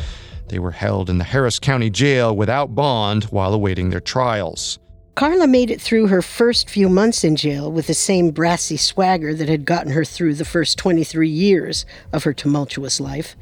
They 0.49 0.60
were 0.60 0.71
held 0.71 1.10
in 1.10 1.17
the 1.17 1.23
Harris 1.23 1.58
County 1.58 1.89
Jail 1.89 2.36
without 2.36 2.75
bond 2.75 3.23
while 3.25 3.51
awaiting 3.51 3.89
their 3.89 3.99
trials. 3.99 4.77
Karla 5.15 5.47
made 5.47 5.71
it 5.71 5.81
through 5.81 6.08
her 6.08 6.21
first 6.21 6.69
few 6.69 6.88
months 6.88 7.23
in 7.23 7.36
jail 7.36 7.71
with 7.71 7.88
the 7.88 7.95
same 7.95 8.29
brassy 8.29 8.77
swagger 8.77 9.34
that 9.34 9.49
had 9.49 9.65
gotten 9.65 9.93
her 9.93 10.05
through 10.05 10.36
the 10.36 10.45
first 10.45 10.77
23 10.77 11.27
years 11.27 11.84
of 12.13 12.25
her 12.25 12.34
tumultuous 12.34 12.99
life. 12.99 13.36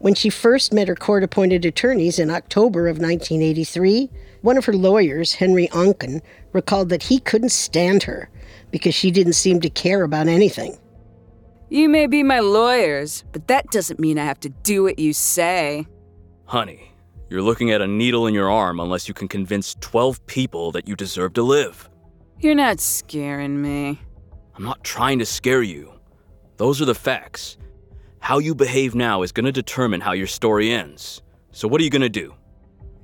When 0.00 0.14
she 0.14 0.30
first 0.30 0.72
met 0.72 0.88
her 0.88 0.94
court 0.94 1.22
appointed 1.22 1.66
attorneys 1.66 2.18
in 2.18 2.30
October 2.30 2.88
of 2.88 2.96
1983, 2.96 4.08
one 4.40 4.56
of 4.56 4.64
her 4.64 4.72
lawyers, 4.72 5.34
Henry 5.34 5.68
Oncken, 5.68 6.22
recalled 6.54 6.88
that 6.88 7.02
he 7.02 7.18
couldn't 7.18 7.50
stand 7.50 8.04
her 8.04 8.30
because 8.70 8.94
she 8.94 9.10
didn't 9.10 9.34
seem 9.34 9.60
to 9.60 9.68
care 9.68 10.02
about 10.02 10.26
anything. 10.26 10.78
You 11.68 11.90
may 11.90 12.06
be 12.06 12.22
my 12.22 12.40
lawyers, 12.40 13.24
but 13.32 13.46
that 13.48 13.66
doesn't 13.66 14.00
mean 14.00 14.18
I 14.18 14.24
have 14.24 14.40
to 14.40 14.48
do 14.48 14.82
what 14.84 14.98
you 14.98 15.12
say. 15.12 15.86
Honey, 16.46 16.94
you're 17.28 17.42
looking 17.42 17.70
at 17.70 17.82
a 17.82 17.86
needle 17.86 18.26
in 18.26 18.32
your 18.32 18.50
arm 18.50 18.80
unless 18.80 19.06
you 19.06 19.12
can 19.12 19.28
convince 19.28 19.76
12 19.80 20.26
people 20.26 20.72
that 20.72 20.88
you 20.88 20.96
deserve 20.96 21.34
to 21.34 21.42
live. 21.42 21.90
You're 22.38 22.54
not 22.54 22.80
scaring 22.80 23.60
me. 23.60 24.00
I'm 24.54 24.64
not 24.64 24.82
trying 24.82 25.18
to 25.18 25.26
scare 25.26 25.62
you. 25.62 25.92
Those 26.56 26.80
are 26.80 26.86
the 26.86 26.94
facts. 26.94 27.58
How 28.20 28.38
you 28.38 28.54
behave 28.54 28.94
now 28.94 29.22
is 29.22 29.32
going 29.32 29.46
to 29.46 29.52
determine 29.52 30.00
how 30.00 30.12
your 30.12 30.26
story 30.26 30.70
ends. 30.70 31.22
So, 31.52 31.66
what 31.66 31.80
are 31.80 31.84
you 31.84 31.90
going 31.90 32.02
to 32.02 32.08
do? 32.08 32.34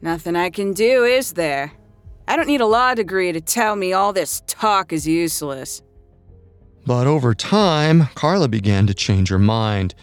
Nothing 0.01 0.37
I 0.37 0.51
can 0.51 0.73
do, 0.73 1.05
is 1.05 1.33
there? 1.33 1.73
I 2.29 2.37
don't 2.37 2.47
need 2.47 2.61
a 2.61 2.67
law 2.67 2.95
degree 2.95 3.33
to 3.33 3.41
tell 3.41 3.77
me 3.77 3.93
all 3.93 4.13
this 4.13 4.43
talk 4.47 4.93
is 4.93 5.07
useless. 5.07 5.83
But 6.87 7.07
over 7.07 7.35
time, 7.35 8.09
Karla 8.15 8.49
began 8.49 8.87
to 8.87 8.95
change 8.95 9.29
her 9.31 9.39
mind. 9.39 9.95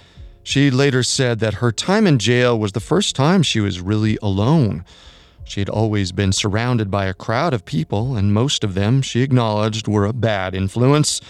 She 0.41 0.69
later 0.69 1.03
said 1.03 1.39
that 1.39 1.55
her 1.55 1.71
time 1.71 2.05
in 2.05 2.19
jail 2.19 2.59
was 2.59 2.73
the 2.73 2.81
first 2.81 3.15
time 3.15 3.43
she 3.43 3.61
was 3.61 3.79
really 3.79 4.17
alone. 4.21 4.83
She 5.45 5.61
had 5.61 5.69
always 5.69 6.11
been 6.11 6.33
surrounded 6.33 6.89
by 6.91 7.05
a 7.05 7.13
crowd 7.13 7.53
of 7.53 7.65
people, 7.65 8.15
and 8.15 8.33
most 8.33 8.63
of 8.63 8.73
them, 8.73 9.01
she 9.01 9.21
acknowledged, 9.21 9.87
were 9.87 10.05
a 10.05 10.13
bad 10.13 10.55
influence. 10.55 11.21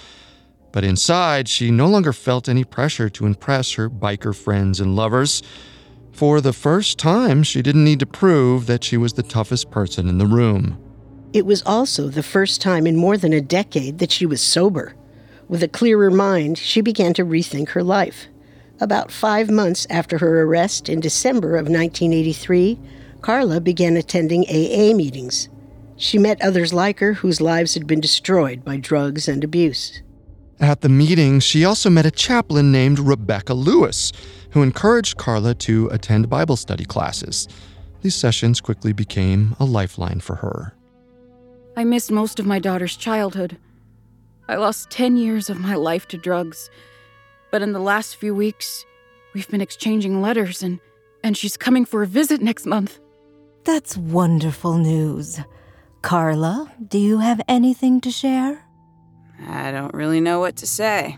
But 0.74 0.84
inside, 0.84 1.48
she 1.48 1.72
no 1.72 1.88
longer 1.88 2.12
felt 2.12 2.50
any 2.50 2.64
pressure 2.64 3.08
to 3.12 3.28
impress 3.28 3.74
her 3.74 3.90
biker 3.90 4.36
friends 4.36 4.82
and 4.82 4.96
lovers. 4.96 5.44
For 6.12 6.42
the 6.42 6.52
first 6.52 6.98
time, 6.98 7.44
she 7.44 7.62
didn't 7.62 7.86
need 7.86 8.00
to 8.00 8.08
prove 8.08 8.66
that 8.66 8.84
she 8.84 8.98
was 8.98 9.14
the 9.14 9.24
toughest 9.24 9.70
person 9.70 10.10
in 10.10 10.18
the 10.18 10.26
room. 10.26 10.80
It 11.32 11.46
was 11.46 11.62
also 11.64 12.10
the 12.10 12.24
first 12.24 12.60
time 12.60 12.88
in 12.88 12.98
more 12.98 13.18
than 13.18 13.34
a 13.34 13.40
decade 13.40 14.00
that 14.00 14.12
she 14.12 14.26
was 14.26 14.42
sober. 14.42 14.96
With 15.48 15.62
a 15.62 15.68
clearer 15.68 16.10
mind, 16.10 16.58
she 16.58 16.82
began 16.82 17.14
to 17.14 17.26
rethink 17.26 17.70
her 17.70 17.84
life. 17.84 18.28
About 18.82 19.12
five 19.12 19.52
months 19.52 19.86
after 19.92 20.18
her 20.18 20.42
arrest 20.42 20.90
in 20.90 21.00
December 21.00 21.56
of 21.56 21.70
1983, 21.70 22.80
Karla 23.22 23.62
began 23.62 23.96
attending 23.96 24.44
AA 24.50 24.96
meetings. 24.96 25.50
She 25.98 26.18
met 26.18 26.42
others 26.42 26.74
like 26.74 27.00
her 27.00 27.14
whose 27.14 27.40
lives 27.40 27.76
had 27.76 27.86
been 27.86 28.02
destroyed 28.02 28.66
by 28.66 28.78
drugs 28.78 29.28
and 29.28 29.44
abuse. 29.44 30.02
At 30.60 30.82
the 30.82 30.90
meeting, 30.90 31.40
she 31.40 31.66
also 31.66 31.90
met 31.90 32.06
a 32.06 32.12
chaplain 32.12 32.72
named 32.72 33.00
Rebecca 33.00 33.54
Lewis, 33.54 34.12
who 34.52 34.62
encouraged 34.62 35.18
Karla 35.18 35.56
to 35.56 35.90
attend 35.90 36.30
Bible 36.30 36.56
study 36.56 36.86
classes. 36.86 37.48
These 38.02 38.16
sessions 38.16 38.62
quickly 38.62 38.94
became 38.94 39.56
a 39.60 39.66
lifeline 39.66 40.20
for 40.20 40.36
her. 40.36 40.76
I 41.76 41.84
missed 41.84 42.12
most 42.12 42.40
of 42.40 42.46
my 42.46 42.60
daughter's 42.60 42.96
childhood. 42.96 43.58
I 44.48 44.56
lost 44.56 44.90
10 44.92 45.18
years 45.18 45.50
of 45.50 45.60
my 45.60 45.76
life 45.76 46.08
to 46.10 46.18
drugs. 46.18 46.70
But 47.52 47.62
in 47.62 47.72
the 47.72 47.80
last 47.80 48.16
few 48.16 48.36
weeks, 48.36 48.86
we've 49.34 49.48
been 49.50 49.62
exchanging 49.62 50.22
letters 50.22 50.62
and 50.62 50.80
and 51.24 51.38
she's 51.38 51.56
coming 51.56 51.86
for 51.86 52.04
a 52.04 52.08
visit 52.08 52.42
next 52.42 52.66
month. 52.66 53.00
That's 53.64 53.96
wonderful 53.96 54.78
news. 54.78 55.40
Karla, 56.02 56.72
do 56.86 57.00
you 57.00 57.20
have 57.20 57.40
anything 57.48 58.02
to 58.02 58.12
share? 58.12 58.66
I 59.48 59.72
don't 59.72 59.94
really 59.94 60.22
know 60.22 60.40
what 60.40 60.56
to 60.58 60.68
say. 60.68 61.18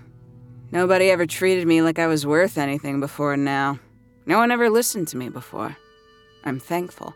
Nobody 0.72 1.10
ever 1.10 1.26
treated 1.26 1.68
me 1.68 1.82
like 1.82 2.00
I 2.00 2.08
was 2.08 2.26
worth 2.26 2.58
anything 2.58 3.00
before 3.00 3.38
now. 3.38 3.80
No 4.26 4.40
one 4.40 4.52
ever 4.52 4.70
listened 4.70 5.08
to 5.10 5.18
me 5.18 5.30
before. 5.30 5.78
I'm 6.44 6.60
thankful. 6.60 7.16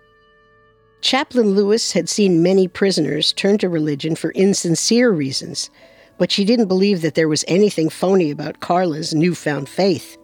Chaplain 1.01 1.55
Lewis 1.55 1.93
had 1.93 2.09
seen 2.09 2.43
many 2.43 2.67
prisoners 2.67 3.33
turn 3.33 3.57
to 3.59 3.69
religion 3.69 4.15
for 4.15 4.31
insincere 4.31 5.11
reasons, 5.11 5.69
but 6.17 6.31
she 6.31 6.43
didn't 6.43 6.67
believe 6.67 7.01
that 7.01 7.15
there 7.15 7.29
was 7.29 7.45
anything 7.47 7.89
phony 7.89 8.31
about 8.31 8.59
Karla's 8.59 9.13
newfound 9.13 9.69
faith. 9.69 10.17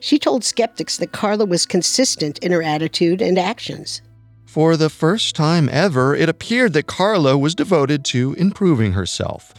She 0.00 0.18
told 0.18 0.44
skeptics 0.44 0.98
that 0.98 1.12
Karla 1.12 1.46
was 1.46 1.66
consistent 1.66 2.38
in 2.38 2.52
her 2.52 2.62
attitude 2.62 3.20
and 3.20 3.38
actions. 3.38 4.02
For 4.46 4.76
the 4.76 4.90
first 4.90 5.34
time 5.34 5.68
ever, 5.68 6.14
it 6.14 6.28
appeared 6.28 6.74
that 6.74 6.86
Karla 6.86 7.36
was 7.36 7.54
devoted 7.54 8.04
to 8.06 8.34
improving 8.34 8.92
herself. 8.92 9.52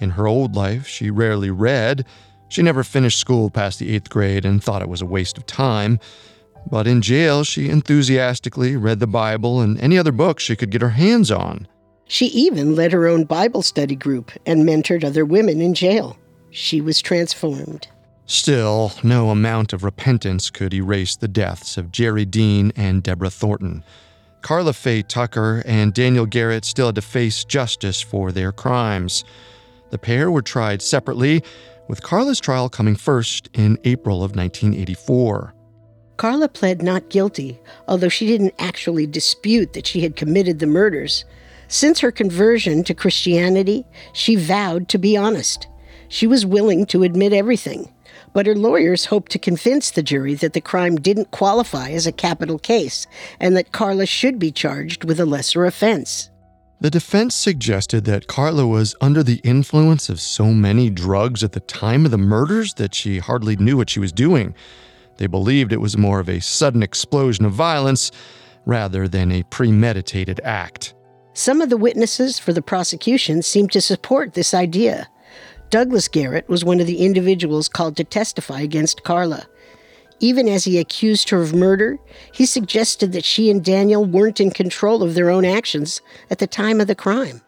In 0.00 0.10
her 0.10 0.26
old 0.26 0.54
life, 0.54 0.86
she 0.86 1.10
rarely 1.10 1.50
read. 1.50 2.04
She 2.48 2.62
never 2.62 2.84
finished 2.84 3.18
school 3.18 3.50
past 3.50 3.78
the 3.78 3.94
eighth 3.94 4.10
grade 4.10 4.44
and 4.44 4.62
thought 4.62 4.82
it 4.82 4.88
was 4.88 5.02
a 5.02 5.06
waste 5.06 5.36
of 5.36 5.46
time. 5.46 5.98
But 6.70 6.86
in 6.86 7.02
jail, 7.02 7.44
she 7.44 7.68
enthusiastically 7.68 8.76
read 8.76 9.00
the 9.00 9.06
Bible 9.06 9.60
and 9.60 9.78
any 9.80 9.98
other 9.98 10.12
books 10.12 10.42
she 10.42 10.56
could 10.56 10.70
get 10.70 10.82
her 10.82 10.90
hands 10.90 11.30
on. 11.30 11.66
She 12.06 12.26
even 12.26 12.74
led 12.74 12.92
her 12.92 13.06
own 13.06 13.24
Bible 13.24 13.62
study 13.62 13.94
group 13.94 14.32
and 14.46 14.64
mentored 14.64 15.04
other 15.04 15.24
women 15.24 15.60
in 15.60 15.74
jail. 15.74 16.16
She 16.50 16.80
was 16.80 17.02
transformed. 17.02 17.88
Still, 18.24 18.92
no 19.02 19.30
amount 19.30 19.72
of 19.72 19.84
repentance 19.84 20.50
could 20.50 20.74
erase 20.74 21.16
the 21.16 21.28
deaths 21.28 21.76
of 21.76 21.92
Jerry 21.92 22.24
Dean 22.24 22.72
and 22.76 23.02
Deborah 23.02 23.30
Thornton. 23.30 23.84
Karla 24.42 24.72
Faye 24.72 25.02
Tucker 25.02 25.62
and 25.66 25.92
Daniel 25.92 26.26
Garrett 26.26 26.64
still 26.64 26.86
had 26.86 26.94
to 26.94 27.02
face 27.02 27.44
justice 27.44 28.00
for 28.00 28.32
their 28.32 28.52
crimes. 28.52 29.24
The 29.90 29.98
pair 29.98 30.30
were 30.30 30.42
tried 30.42 30.82
separately, 30.82 31.42
with 31.88 32.02
Karla's 32.02 32.40
trial 32.40 32.68
coming 32.68 32.96
first 32.96 33.48
in 33.54 33.78
April 33.84 34.16
of 34.16 34.36
1984. 34.36 35.54
Karla 36.18 36.48
pled 36.48 36.82
not 36.82 37.10
guilty, 37.10 37.60
although 37.86 38.08
she 38.08 38.26
didn't 38.26 38.54
actually 38.58 39.06
dispute 39.06 39.72
that 39.72 39.86
she 39.86 40.00
had 40.00 40.16
committed 40.16 40.58
the 40.58 40.66
murders. 40.66 41.24
Since 41.68 42.00
her 42.00 42.10
conversion 42.10 42.82
to 42.84 42.94
Christianity, 42.94 43.84
she 44.12 44.34
vowed 44.34 44.88
to 44.88 44.98
be 44.98 45.16
honest. 45.16 45.68
She 46.08 46.26
was 46.26 46.44
willing 46.44 46.86
to 46.86 47.02
admit 47.02 47.32
everything, 47.32 47.92
but 48.32 48.46
her 48.46 48.54
lawyers 48.54 49.06
hoped 49.06 49.30
to 49.32 49.38
convince 49.38 49.90
the 49.90 50.02
jury 50.02 50.34
that 50.34 50.54
the 50.54 50.60
crime 50.60 50.96
didn't 50.96 51.30
qualify 51.30 51.90
as 51.90 52.06
a 52.06 52.12
capital 52.12 52.58
case 52.58 53.06
and 53.38 53.56
that 53.56 53.72
Karla 53.72 54.06
should 54.06 54.38
be 54.38 54.50
charged 54.50 55.04
with 55.04 55.20
a 55.20 55.26
lesser 55.26 55.66
offense. 55.66 56.30
The 56.80 56.90
defense 56.90 57.34
suggested 57.34 58.04
that 58.04 58.28
Karla 58.28 58.64
was 58.64 58.94
under 59.00 59.24
the 59.24 59.40
influence 59.42 60.08
of 60.08 60.20
so 60.20 60.52
many 60.52 60.90
drugs 60.90 61.42
at 61.42 61.50
the 61.50 61.60
time 61.60 62.04
of 62.04 62.12
the 62.12 62.18
murders 62.18 62.74
that 62.74 62.94
she 62.94 63.18
hardly 63.18 63.56
knew 63.56 63.76
what 63.76 63.90
she 63.90 63.98
was 63.98 64.12
doing. 64.12 64.54
They 65.16 65.26
believed 65.26 65.72
it 65.72 65.80
was 65.80 65.98
more 65.98 66.20
of 66.20 66.28
a 66.28 66.40
sudden 66.40 66.84
explosion 66.84 67.44
of 67.44 67.52
violence 67.52 68.12
rather 68.64 69.08
than 69.08 69.32
a 69.32 69.42
premeditated 69.44 70.40
act. 70.44 70.94
Some 71.32 71.60
of 71.60 71.68
the 71.68 71.76
witnesses 71.76 72.38
for 72.38 72.52
the 72.52 72.62
prosecution 72.62 73.42
seemed 73.42 73.72
to 73.72 73.80
support 73.80 74.34
this 74.34 74.54
idea. 74.54 75.08
Douglas 75.70 76.06
Garrett 76.06 76.48
was 76.48 76.64
one 76.64 76.78
of 76.78 76.86
the 76.86 77.04
individuals 77.04 77.68
called 77.68 77.96
to 77.96 78.04
testify 78.04 78.60
against 78.60 79.02
Karla. 79.02 79.48
Even 80.20 80.48
as 80.48 80.64
he 80.64 80.78
accused 80.78 81.30
her 81.30 81.40
of 81.42 81.54
murder, 81.54 81.98
he 82.32 82.44
suggested 82.44 83.12
that 83.12 83.24
she 83.24 83.50
and 83.50 83.64
Daniel 83.64 84.04
weren't 84.04 84.40
in 84.40 84.50
control 84.50 85.02
of 85.02 85.14
their 85.14 85.30
own 85.30 85.44
actions 85.44 86.00
at 86.30 86.38
the 86.38 86.46
time 86.46 86.80
of 86.80 86.86
the 86.86 86.94
crime. 86.94 87.40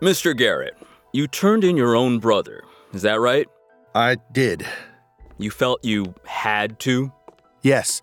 Mr. 0.00 0.36
Garrett, 0.36 0.76
you 1.12 1.26
turned 1.26 1.64
in 1.64 1.76
your 1.76 1.96
own 1.96 2.18
brother. 2.18 2.64
Is 2.92 3.02
that 3.02 3.20
right? 3.20 3.48
I 3.94 4.16
did. 4.32 4.66
You 5.38 5.50
felt 5.50 5.84
you 5.84 6.14
had 6.24 6.78
to? 6.80 7.12
Yes. 7.62 8.00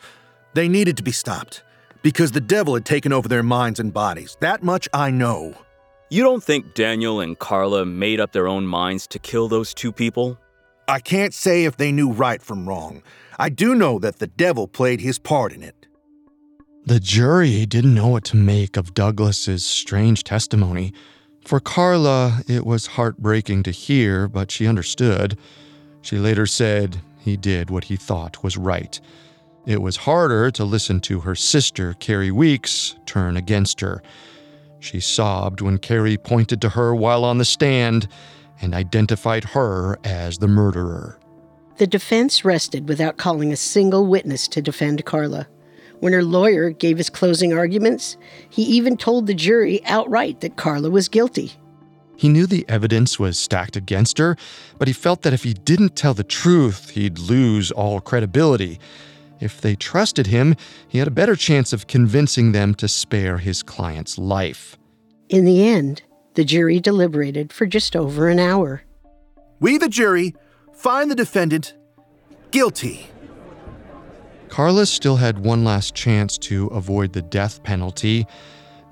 They 0.54 0.68
needed 0.68 0.98
to 0.98 1.04
be 1.04 1.12
stopped 1.12 1.64
because 2.02 2.32
the 2.32 2.42
devil 2.42 2.74
had 2.74 2.86
taken 2.86 3.14
over 3.14 3.28
their 3.28 3.44
minds 3.44 3.80
and 3.80 3.94
bodies. 3.94 4.38
That 4.40 4.64
much 4.64 4.90
I 4.94 5.12
know. 5.12 5.54
You 6.10 6.24
don't 6.24 6.44
think 6.44 6.74
Daniel 6.74 7.20
and 7.20 7.38
Karla 7.38 7.86
made 7.86 8.20
up 8.20 8.32
their 8.32 8.48
own 8.48 8.66
minds 8.66 9.06
to 9.08 9.20
kill 9.20 9.48
those 9.48 9.74
two 9.74 9.92
people? 9.92 10.40
I 10.90 11.00
can't 11.00 11.36
say 11.36 11.66
if 11.66 11.78
they 11.78 11.92
knew 11.92 12.12
right 12.12 12.42
from 12.42 12.68
wrong. 12.68 13.04
I 13.38 13.50
do 13.50 13.76
know 13.76 14.00
that 14.00 14.18
the 14.18 14.28
devil 14.28 14.68
played 14.68 15.02
his 15.02 15.20
part 15.20 15.54
in 15.54 15.62
it. 15.62 15.86
The 16.86 17.00
jury 17.00 17.68
didn't 17.68 17.94
know 17.94 18.08
what 18.08 18.24
to 18.26 18.36
make 18.36 18.76
of 18.76 18.96
Douglas's 18.96 19.64
strange 19.64 20.24
testimony. 20.24 20.92
For 21.46 21.60
Karla, 21.60 22.40
it 22.48 22.66
was 22.66 22.88
heartbreaking 22.88 23.64
to 23.64 23.72
hear, 23.72 24.28
but 24.28 24.50
she 24.50 24.66
understood. 24.66 25.38
She 26.02 26.18
later 26.18 26.48
said 26.48 27.00
he 27.20 27.38
did 27.38 27.70
what 27.70 27.84
he 27.84 27.96
thought 27.96 28.44
was 28.44 28.58
right. 28.58 29.00
It 29.68 29.84
was 29.84 29.98
harder 29.98 30.50
to 30.52 30.64
listen 30.64 31.02
to 31.02 31.20
her 31.20 31.36
sister, 31.36 31.94
Carrie 32.00 32.32
Weeks, 32.32 32.96
turn 33.06 33.38
against 33.38 33.80
her. 33.82 34.02
She 34.80 35.00
sobbed 35.00 35.62
when 35.62 35.78
Carrie 35.78 36.18
pointed 36.18 36.62
to 36.62 36.70
her 36.70 36.96
while 36.96 37.24
on 37.24 37.38
the 37.38 37.46
stand 37.46 38.08
and 38.62 38.74
identified 38.74 39.44
her 39.44 39.98
as 40.04 40.38
the 40.38 40.48
murderer. 40.48 41.20
The 41.78 41.88
defense 41.88 42.44
rested 42.44 42.90
without 42.90 43.18
calling 43.18 43.54
a 43.54 43.58
single 43.58 44.06
witness 44.06 44.48
to 44.50 44.62
defend 44.62 45.06
Karla. 45.06 45.48
When 46.00 46.14
her 46.14 46.24
lawyer 46.24 46.70
gave 46.72 46.98
his 46.98 47.10
closing 47.10 47.54
arguments, 47.54 48.18
he 48.50 48.64
even 48.64 48.98
told 48.98 49.28
the 49.28 49.34
jury 49.34 49.84
outright 49.86 50.42
that 50.42 50.58
Karla 50.58 50.90
was 50.90 51.10
guilty. 51.10 51.54
He 52.16 52.28
knew 52.28 52.46
the 52.46 52.66
evidence 52.68 53.18
was 53.18 53.40
stacked 53.40 53.78
against 53.78 54.18
her, 54.18 54.36
but 54.78 54.90
he 54.90 54.94
felt 54.94 55.22
that 55.22 55.34
if 55.34 55.44
he 55.44 55.54
didn't 55.54 55.96
tell 55.96 56.14
the 56.14 56.24
truth, 56.24 56.90
he'd 56.90 57.18
lose 57.18 57.72
all 57.72 58.02
credibility. 58.02 58.78
If 59.40 59.62
they 59.62 59.76
trusted 59.76 60.28
him, 60.28 60.56
he 60.86 60.98
had 60.98 61.08
a 61.08 61.12
better 61.12 61.38
chance 61.38 61.72
of 61.72 61.88
convincing 61.88 62.52
them 62.52 62.76
to 62.76 62.90
spare 62.90 63.38
his 63.38 63.64
client's 63.64 64.18
life. 64.18 64.78
In 65.30 65.46
the 65.46 65.66
end, 65.66 66.02
the 66.36 66.44
jury 66.44 66.80
deliberated 66.80 67.52
for 67.52 67.66
just 67.66 67.96
over 67.96 68.30
an 68.30 68.40
hour. 68.40 68.84
We, 69.60 69.78
the 69.78 69.90
jury, 69.90 70.36
find 70.74 71.12
the 71.12 71.16
defendant 71.16 71.76
guilty. 72.52 73.08
Karla 74.48 74.86
still 74.86 75.18
had 75.18 75.40
one 75.40 75.64
last 75.64 75.94
chance 75.94 76.38
to 76.40 76.68
avoid 76.68 77.14
the 77.14 77.22
death 77.22 77.64
penalty. 77.64 78.26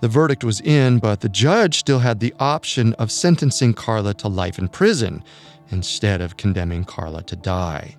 The 0.01 0.07
verdict 0.07 0.43
was 0.43 0.61
in, 0.61 0.99
but 0.99 1.21
the 1.21 1.29
judge 1.29 1.79
still 1.79 1.99
had 1.99 2.19
the 2.19 2.33
option 2.39 2.93
of 2.93 3.11
sentencing 3.11 3.73
Karla 3.73 4.13
to 4.15 4.27
life 4.27 4.59
in 4.59 4.67
prison 4.67 5.23
instead 5.71 6.21
of 6.21 6.37
condemning 6.37 6.83
Karla 6.83 7.23
to 7.23 7.35
die. 7.35 7.95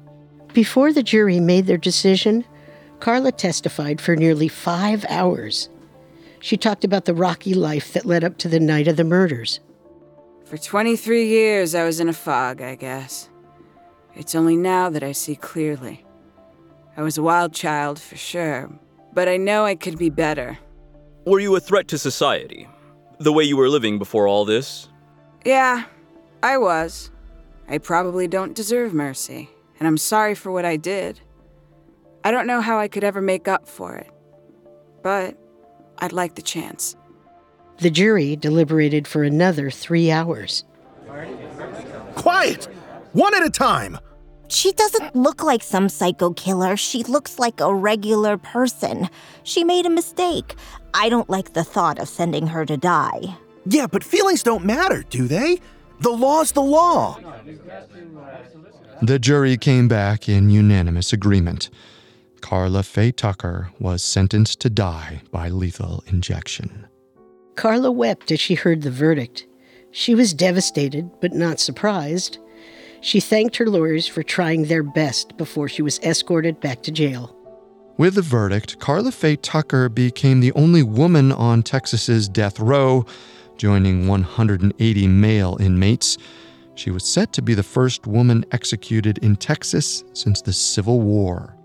Before 0.53 0.93
the 0.93 1.03
jury 1.03 1.41
made 1.41 1.67
their 1.67 1.77
decision, 1.77 2.45
Karla 3.01 3.33
testified 3.33 4.01
for 4.01 4.17
nearly 4.17 4.49
five 4.49 5.05
hours. 5.09 5.69
She 6.49 6.57
talked 6.57 6.83
about 6.83 7.05
the 7.05 7.13
rocky 7.13 7.53
life 7.53 7.93
that 7.93 8.07
led 8.07 8.25
up 8.25 8.39
to 8.39 8.49
the 8.49 8.59
night 8.59 8.89
of 8.89 8.97
the 8.97 9.05
murders. 9.05 9.61
For 10.47 10.57
23 10.57 11.27
years, 11.27 11.75
I 11.75 11.85
was 11.85 12.01
in 12.01 12.09
a 12.09 12.15
fog, 12.15 12.63
I 12.63 12.75
guess. 12.75 13.29
It's 14.15 14.35
only 14.35 14.57
now 14.57 14.89
that 14.89 15.03
I 15.03 15.13
see 15.13 15.37
clearly. 15.37 16.07
I 16.97 17.03
was 17.03 17.19
a 17.19 17.23
wild 17.23 17.53
child, 17.53 18.01
for 18.01 18.17
sure, 18.17 18.71
but 19.13 19.29
I 19.29 19.37
know 19.37 19.67
I 19.67 19.75
could 19.75 19.99
be 19.99 20.09
better. 20.09 20.59
Were 21.27 21.39
you 21.39 21.55
a 21.55 21.61
threat 21.61 21.87
to 21.89 21.99
society? 21.99 22.67
The 23.19 23.31
way 23.31 23.45
you 23.45 23.59
were 23.59 23.69
living 23.69 23.99
before 23.99 24.27
all 24.27 24.47
this? 24.47 24.89
Yeah, 25.45 25.85
I 26.43 26.57
was. 26.57 27.11
I 27.69 27.77
probably 27.77 28.27
don't 28.27 28.57
deserve 28.57 28.95
mercy, 28.95 29.51
and 29.79 29.87
I'm 29.87 29.99
sorry 29.99 30.35
for 30.35 30.51
what 30.51 30.65
I 30.65 30.79
did. 30.79 31.21
I 32.25 32.31
don't 32.31 32.47
know 32.47 32.63
how 32.63 32.79
I 32.79 32.89
could 32.89 33.05
ever 33.05 33.21
make 33.21 33.49
up 33.49 33.69
for 33.69 33.97
it, 33.97 34.11
but 35.03 35.37
I'd 35.99 36.13
like 36.13 36.35
the 36.35 36.43
chance. 36.43 36.97
The 37.79 37.91
jury 37.91 38.37
deliberated 38.37 39.07
for 39.07 39.23
another 39.23 39.71
three 39.71 40.11
hours. 40.11 40.65
Quiet! 42.15 42.65
One 43.13 43.35
at 43.35 43.45
a 43.45 43.51
time! 43.51 43.99
She 44.49 44.73
doesn't 44.73 45.15
look 45.15 45.43
like 45.43 45.63
some 45.63 45.89
psycho 45.89 46.33
killer. 46.33 46.77
She 46.77 47.05
looks 47.05 47.39
like 47.39 47.61
a 47.61 47.75
regular 47.75 48.39
person. 48.39 49.09
She 49.43 49.63
made 49.63 49.85
a 49.85 49.91
mistake. 49.91 50.55
I 50.95 51.09
don't 51.09 51.29
like 51.29 51.53
the 51.53 51.65
thought 51.65 51.99
of 51.99 52.09
sending 52.09 52.47
her 52.49 52.65
to 52.65 52.77
die. 52.77 53.37
Yeah, 53.67 53.87
but 53.87 54.03
feelings 54.03 54.43
don't 54.43 54.65
matter, 54.65 55.05
do 55.11 55.29
they? 55.29 55.61
The 56.01 56.11
law's 56.11 56.53
the 56.53 56.63
law. 56.63 57.19
The 59.03 59.19
jury 59.19 59.57
came 59.59 59.87
back 59.87 60.29
in 60.29 60.49
unanimous 60.49 61.13
agreement. 61.13 61.69
Karla 62.41 62.83
Faye 62.83 63.13
Tucker 63.13 63.71
was 63.79 64.03
sentenced 64.03 64.61
to 64.61 64.71
die 64.71 65.23
by 65.31 65.49
lethal 65.49 66.03
injection. 66.07 66.87
Karla 67.57 67.91
wept 67.91 68.31
as 68.31 68.41
she 68.41 68.55
heard 68.55 68.83
the 68.83 68.91
verdict. 68.91 69.47
She 69.91 70.15
was 70.15 70.33
devastated, 70.33 71.11
but 71.21 71.33
not 71.33 71.61
surprised. 71.61 72.39
She 73.01 73.21
thanked 73.21 73.57
her 73.57 73.67
lawyers 73.67 74.07
for 74.07 74.23
trying 74.23 74.65
their 74.65 74.83
best 74.83 75.37
before 75.37 75.69
she 75.69 75.83
was 75.83 75.99
escorted 76.01 76.61
back 76.61 76.83
to 76.83 76.93
jail. 76.93 77.35
With 77.97 78.15
the 78.15 78.23
verdict, 78.23 78.79
Karla 78.79 79.11
Faye 79.11 79.37
Tucker 79.37 79.89
became 79.89 80.41
the 80.41 80.53
only 80.53 80.85
woman 80.85 81.33
on 81.33 81.65
Texas's 81.65 82.29
death 82.29 82.61
row, 82.61 83.05
joining 83.57 84.07
180 84.07 85.09
male 85.09 85.57
inmates. 85.59 86.17
She 86.77 86.93
was 86.93 87.05
set 87.05 87.33
to 87.33 87.43
be 87.43 87.55
the 87.55 87.65
first 87.65 88.07
woman 88.07 88.45
executed 88.53 89.19
in 89.19 89.35
Texas 89.35 90.05
since 90.13 90.41
the 90.41 90.53
Civil 90.53 91.01
War. 91.01 91.58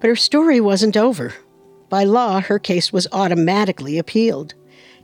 But 0.00 0.08
her 0.08 0.16
story 0.16 0.60
wasn't 0.60 0.96
over. 0.96 1.34
By 1.88 2.04
law, 2.04 2.40
her 2.40 2.58
case 2.58 2.92
was 2.92 3.08
automatically 3.12 3.98
appealed. 3.98 4.54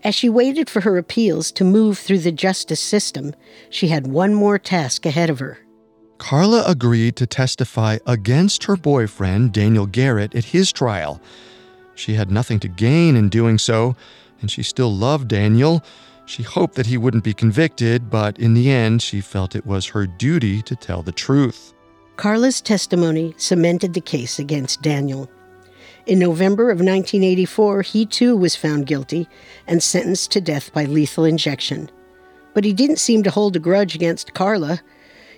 As 0.03 0.15
she 0.15 0.29
waited 0.29 0.69
for 0.69 0.83
her 0.83 0.99
appeals 0.99 1.51
to 1.53 1.65
move 1.65 1.99
through 1.99 2.19
the 2.19 2.33
justice 2.33 2.81
system, 2.81 3.35
she 3.71 3.89
had 3.89 4.07
one 4.07 4.35
more 4.35 4.59
task 4.59 5.07
ahead 5.07 5.31
of 5.31 5.39
her. 5.39 5.59
Karla 6.19 6.63
agreed 6.67 7.17
to 7.17 7.27
testify 7.27 7.99
against 8.07 8.65
her 8.65 8.77
boyfriend, 8.77 9.53
Daniel 9.53 9.87
Garrett, 9.87 10.35
at 10.35 10.45
his 10.45 10.73
trial. 10.73 11.21
She 11.95 12.15
had 12.15 12.31
nothing 12.31 12.61
to 12.61 12.69
gain 12.69 13.17
in 13.17 13.29
doing 13.29 13.59
so, 13.59 13.97
and 14.41 14.51
she 14.51 14.63
still 14.63 14.95
loved 14.95 15.29
Daniel. 15.29 15.83
She 16.27 16.43
hoped 16.43 16.75
that 16.77 16.87
he 16.87 16.99
wouldn't 16.99 17.25
be 17.25 17.35
convicted, 17.35 18.11
but 18.11 18.39
in 18.39 18.55
the 18.55 18.71
end, 18.71 19.03
she 19.03 19.21
felt 19.21 19.57
it 19.57 19.67
was 19.67 19.87
her 19.87 20.07
duty 20.07 20.63
to 20.63 20.77
tell 20.77 21.03
the 21.03 21.13
truth. 21.13 21.75
Karla's 22.17 22.61
testimony 22.61 23.35
cemented 23.37 23.95
the 23.95 24.01
case 24.01 24.39
against 24.39 24.83
Daniel. 24.83 25.29
In 26.07 26.19
November 26.19 26.65
of 26.71 26.79
1984, 26.79 27.83
he 27.83 28.07
too 28.07 28.37
was 28.37 28.55
found 28.55 28.87
guilty 28.87 29.27
and 29.67 29.83
sentenced 29.83 30.31
to 30.33 30.41
death 30.41 30.73
by 30.73 30.85
lethal 30.85 31.25
injection. 31.25 31.91
But 32.53 32.65
he 32.65 32.73
didn't 32.73 32.99
seem 32.99 33.23
to 33.23 33.31
hold 33.31 33.57
a 33.57 33.59
grudge 33.59 33.95
against 33.95 34.35
Karla. 34.35 34.81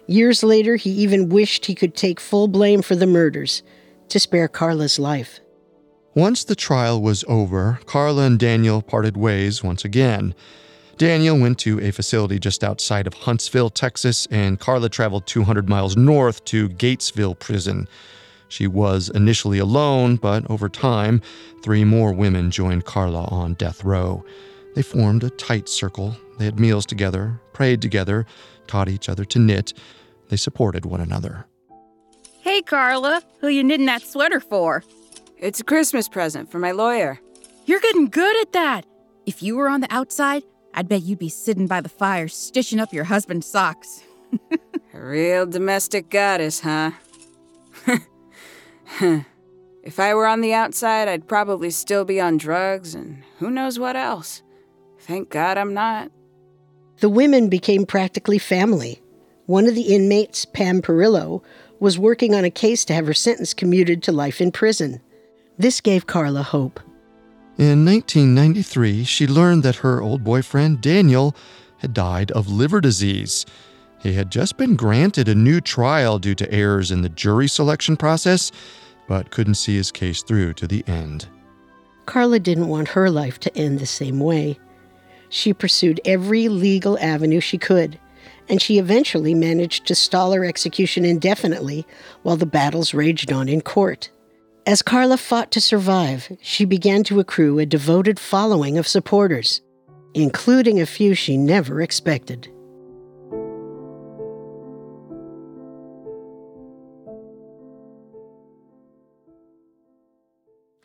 Years 0.07 0.43
later, 0.43 0.77
he 0.77 0.91
even 0.91 1.29
wished 1.29 1.67
he 1.67 1.75
could 1.75 1.95
take 1.95 2.21
full 2.21 2.49
blame 2.49 2.83
for 2.83 2.97
the 2.97 3.07
murders 3.07 3.63
to 4.09 4.19
spare 4.19 4.49
Karla's 4.49 4.99
life. 4.99 5.41
Once 6.15 6.45
the 6.45 6.57
trial 6.57 7.01
was 7.01 7.25
over, 7.29 7.79
Carla 7.87 8.25
and 8.25 8.39
Daniel 8.39 8.83
parted 8.83 9.17
ways 9.17 9.63
once 9.63 9.85
again. 9.85 10.35
Daniel 10.99 11.39
went 11.39 11.59
to 11.59 11.79
a 11.81 11.91
facility 11.91 12.39
just 12.39 12.65
outside 12.65 13.07
of 13.07 13.13
Huntsville, 13.13 13.69
Texas, 13.69 14.27
and 14.31 14.59
Karla 14.59 14.89
traveled 14.89 15.27
200 15.27 15.69
miles 15.69 15.95
north 15.95 16.43
to 16.47 16.71
Gatesville 16.71 17.39
Prison. 17.39 17.87
She 18.49 18.67
was 18.67 19.11
initially 19.11 19.59
alone, 19.59 20.17
but 20.17 20.51
over 20.51 20.71
time, 20.71 21.21
three 21.63 21.85
more 21.85 22.15
women 22.15 22.51
joined 22.51 22.87
Karla 22.87 23.25
on 23.25 23.55
death 23.55 23.85
row. 23.85 24.25
They 24.75 24.81
formed 24.81 25.23
a 25.23 25.31
tight 25.31 25.69
circle. 25.69 26.17
They 26.39 26.47
had 26.47 26.59
meals 26.59 26.87
together, 26.87 27.41
prayed 27.53 27.83
together, 27.83 28.25
taught 28.67 28.89
each 28.89 29.11
other 29.11 29.27
to 29.27 29.39
knit. 29.39 29.75
They 30.29 30.37
supported 30.37 30.87
one 30.87 31.03
another. 31.03 31.47
Hey, 32.41 32.63
Karla, 32.63 33.23
who 33.41 33.49
you 33.49 33.63
knitting 33.63 33.87
that 33.87 34.03
sweater 34.03 34.41
for? 34.41 34.83
It's 35.37 35.61
a 35.61 35.65
Christmas 35.65 36.09
present 36.09 36.51
for 36.51 36.59
my 36.59 36.71
lawyer. 36.71 37.21
You're 37.67 37.81
getting 37.81 38.09
good 38.09 38.41
at 38.41 38.53
that. 38.53 38.87
If 39.27 39.43
you 39.43 39.57
were 39.57 39.69
on 39.69 39.81
the 39.81 39.93
outside, 39.93 40.45
I'd 40.77 40.89
bet 40.89 41.03
you'd 41.03 41.19
be 41.19 41.31
sitting 41.31 41.67
by 41.67 41.81
the 41.81 41.89
fire 41.89 42.29
stitching 42.29 42.79
up 42.79 42.93
your 42.93 43.05
husband's 43.05 43.47
socks. 43.47 44.03
a 44.95 45.01
real 45.01 45.47
domestic 45.47 46.11
goddess, 46.11 46.61
huh? 46.61 46.91
if 49.83 49.99
I 49.99 50.15
were 50.15 50.27
on 50.27 50.43
the 50.43 50.53
outside, 50.53 51.09
I'd 51.09 51.27
probably 51.27 51.71
still 51.71 52.05
be 52.05 52.21
on 52.21 52.37
drugs 52.37 52.95
and 52.95 53.23
who 53.39 53.51
knows 53.51 53.79
what 53.79 53.97
else. 53.97 54.43
Thank 55.01 55.31
God 55.31 55.57
I'm 55.57 55.73
not. 55.73 56.13
The 57.01 57.09
women 57.09 57.49
became 57.49 57.87
practically 57.87 58.39
family. 58.39 59.01
One 59.47 59.67
of 59.67 59.75
the 59.75 59.95
inmates, 59.95 60.45
Pam 60.45 60.83
Perillo, 60.83 61.43
was 61.81 61.99
working 61.99 62.35
on 62.35 62.45
a 62.45 62.51
case 62.51 62.85
to 62.87 62.95
have 62.95 63.07
her 63.07 63.15
sentence 63.15 63.55
commuted 63.55 64.03
to 64.03 64.13
life 64.13 64.41
in 64.43 64.53
prison. 64.53 65.01
This 65.57 65.81
gave 65.81 66.07
Karla 66.07 66.43
hope. 66.43 66.81
In 67.59 67.87
1993, 67.87 69.05
she 69.05 69.27
learned 69.27 69.63
that 69.63 69.77
her 69.77 70.03
old 70.03 70.23
boyfriend, 70.23 70.83
Daniel, 70.83 71.35
had 71.79 71.95
died 71.95 72.31
of 72.33 72.51
liver 72.51 72.83
disease. 72.83 73.47
He 74.03 74.13
had 74.13 74.31
just 74.31 74.59
been 74.59 74.77
granted 74.77 75.27
a 75.27 75.35
new 75.35 75.63
trial 75.63 76.19
due 76.19 76.35
to 76.35 76.53
errors 76.53 76.91
in 76.91 77.01
the 77.01 77.09
jury 77.09 77.49
selection 77.49 77.97
process, 77.97 78.53
but 79.09 79.31
couldn't 79.31 79.55
see 79.55 79.75
his 79.75 79.91
case 79.91 80.23
through 80.23 80.53
to 80.55 80.67
the 80.67 80.85
end. 80.87 81.29
Karla 82.05 82.41
didn't 82.41 82.69
want 82.69 82.89
her 82.89 83.09
life 83.09 83.41
to 83.41 83.57
end 83.57 83.79
the 83.79 83.87
same 83.87 84.21
way. 84.21 84.59
She 85.31 85.55
pursued 85.55 86.01
every 86.05 86.49
legal 86.49 86.99
avenue 86.99 87.41
she 87.41 87.57
could, 87.57 87.99
and 88.51 88.61
she 88.61 88.79
eventually 88.79 89.35
managed 89.35 89.87
to 89.87 89.95
stall 89.95 90.33
her 90.33 90.45
execution 90.45 91.07
indefinitely 91.07 91.87
while 92.23 92.37
the 92.37 92.45
battles 92.45 92.93
raged 92.93 93.33
on 93.33 93.49
in 93.49 93.63
court. 93.63 94.11
As 94.67 94.83
Karla 94.83 95.17
fought 95.17 95.53
to 95.53 95.61
survive, 95.61 96.37
she 96.43 96.65
began 96.65 97.05
to 97.05 97.21
accrue 97.21 97.61
a 97.61 97.67
devoted 97.67 98.19
following 98.19 98.79
of 98.79 98.89
supporters, 98.89 99.63
including 100.13 100.81
a 100.81 100.87
few 100.87 101.15
she 101.15 101.37
never 101.37 101.81
expected. 101.81 102.49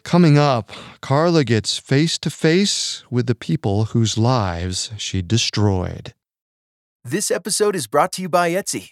Coming 0.04 0.38
up, 0.38 0.72
Karla 1.02 1.44
gets 1.44 1.80
face 1.80 2.20
to 2.20 2.30
face 2.30 3.04
with 3.10 3.26
the 3.26 3.34
people 3.34 3.86
whose 3.86 4.16
lives 4.16 4.92
she 4.98 5.24
destroyed. 5.24 6.14
This 7.04 7.32
episode 7.32 7.76
is 7.76 7.88
brought 7.88 8.12
to 8.14 8.22
you 8.22 8.30
by 8.30 8.52
Etsy. 8.52 8.92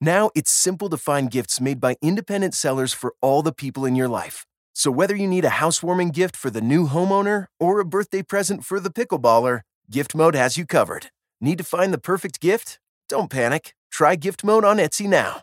Now 0.00 0.30
it's 0.34 0.50
simple 0.50 0.88
to 0.88 0.96
find 0.96 1.30
gifts 1.30 1.60
made 1.60 1.78
by 1.78 1.96
independent 2.00 2.54
sellers 2.54 2.94
for 2.94 3.14
all 3.20 3.42
the 3.42 3.52
people 3.52 3.84
in 3.84 3.94
your 3.94 4.08
life. 4.08 4.46
So 4.72 4.90
whether 4.90 5.14
you 5.14 5.26
need 5.26 5.44
a 5.44 5.60
housewarming 5.60 6.12
gift 6.12 6.36
for 6.36 6.48
the 6.48 6.62
new 6.62 6.88
homeowner 6.88 7.46
or 7.58 7.80
a 7.80 7.84
birthday 7.84 8.22
present 8.22 8.64
for 8.64 8.80
the 8.80 8.88
pickleballer, 8.90 9.60
Gift 9.90 10.14
Mode 10.14 10.34
has 10.34 10.56
you 10.56 10.64
covered. 10.64 11.08
Need 11.38 11.58
to 11.58 11.64
find 11.64 11.92
the 11.92 11.98
perfect 11.98 12.40
gift? 12.40 12.78
Don't 13.10 13.30
panic. 13.30 13.74
Try 13.90 14.16
Gift 14.16 14.42
Mode 14.42 14.64
on 14.64 14.78
Etsy 14.78 15.06
now. 15.06 15.42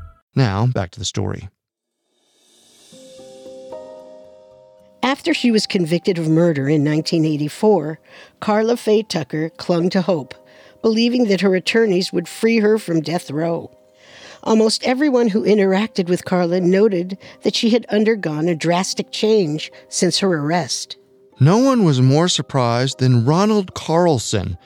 Now, 0.35 0.67
back 0.67 0.91
to 0.91 0.99
the 0.99 1.05
story. 1.05 1.49
After 5.03 5.33
she 5.33 5.51
was 5.51 5.65
convicted 5.65 6.17
of 6.17 6.29
murder 6.29 6.69
in 6.69 6.85
1984, 6.85 7.99
Karla 8.39 8.77
Faye 8.77 9.03
Tucker 9.03 9.49
clung 9.49 9.89
to 9.89 10.01
hope, 10.01 10.35
believing 10.81 11.25
that 11.25 11.41
her 11.41 11.55
attorneys 11.55 12.13
would 12.13 12.27
free 12.27 12.59
her 12.59 12.77
from 12.77 13.01
death 13.01 13.31
row. 13.31 13.71
Almost 14.43 14.83
everyone 14.83 15.29
who 15.29 15.43
interacted 15.43 16.07
with 16.07 16.25
Karla 16.25 16.61
noted 16.61 17.17
that 17.43 17.55
she 17.55 17.71
had 17.71 17.85
undergone 17.87 18.47
a 18.47 18.55
drastic 18.55 19.11
change 19.11 19.71
since 19.89 20.19
her 20.19 20.33
arrest. 20.33 20.97
No 21.39 21.57
one 21.57 21.83
was 21.83 22.01
more 22.01 22.27
surprised 22.27 22.99
than 22.99 23.25
Ronald 23.25 23.73
Carlson, 23.73 24.57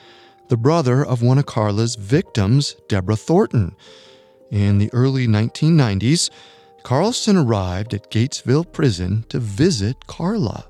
the 0.48 0.56
brother 0.56 1.04
of 1.04 1.22
one 1.22 1.38
of 1.38 1.46
Karla's 1.46 1.96
victims, 1.96 2.76
Deborah 2.88 3.16
Thornton. 3.16 3.74
In 4.50 4.78
the 4.78 4.90
early 4.92 5.26
1990s, 5.26 6.30
Carlson 6.82 7.36
arrived 7.36 7.94
at 7.94 8.10
Gatesville 8.10 8.70
Prison 8.70 9.24
to 9.28 9.40
visit 9.40 10.06
Karla. 10.06 10.66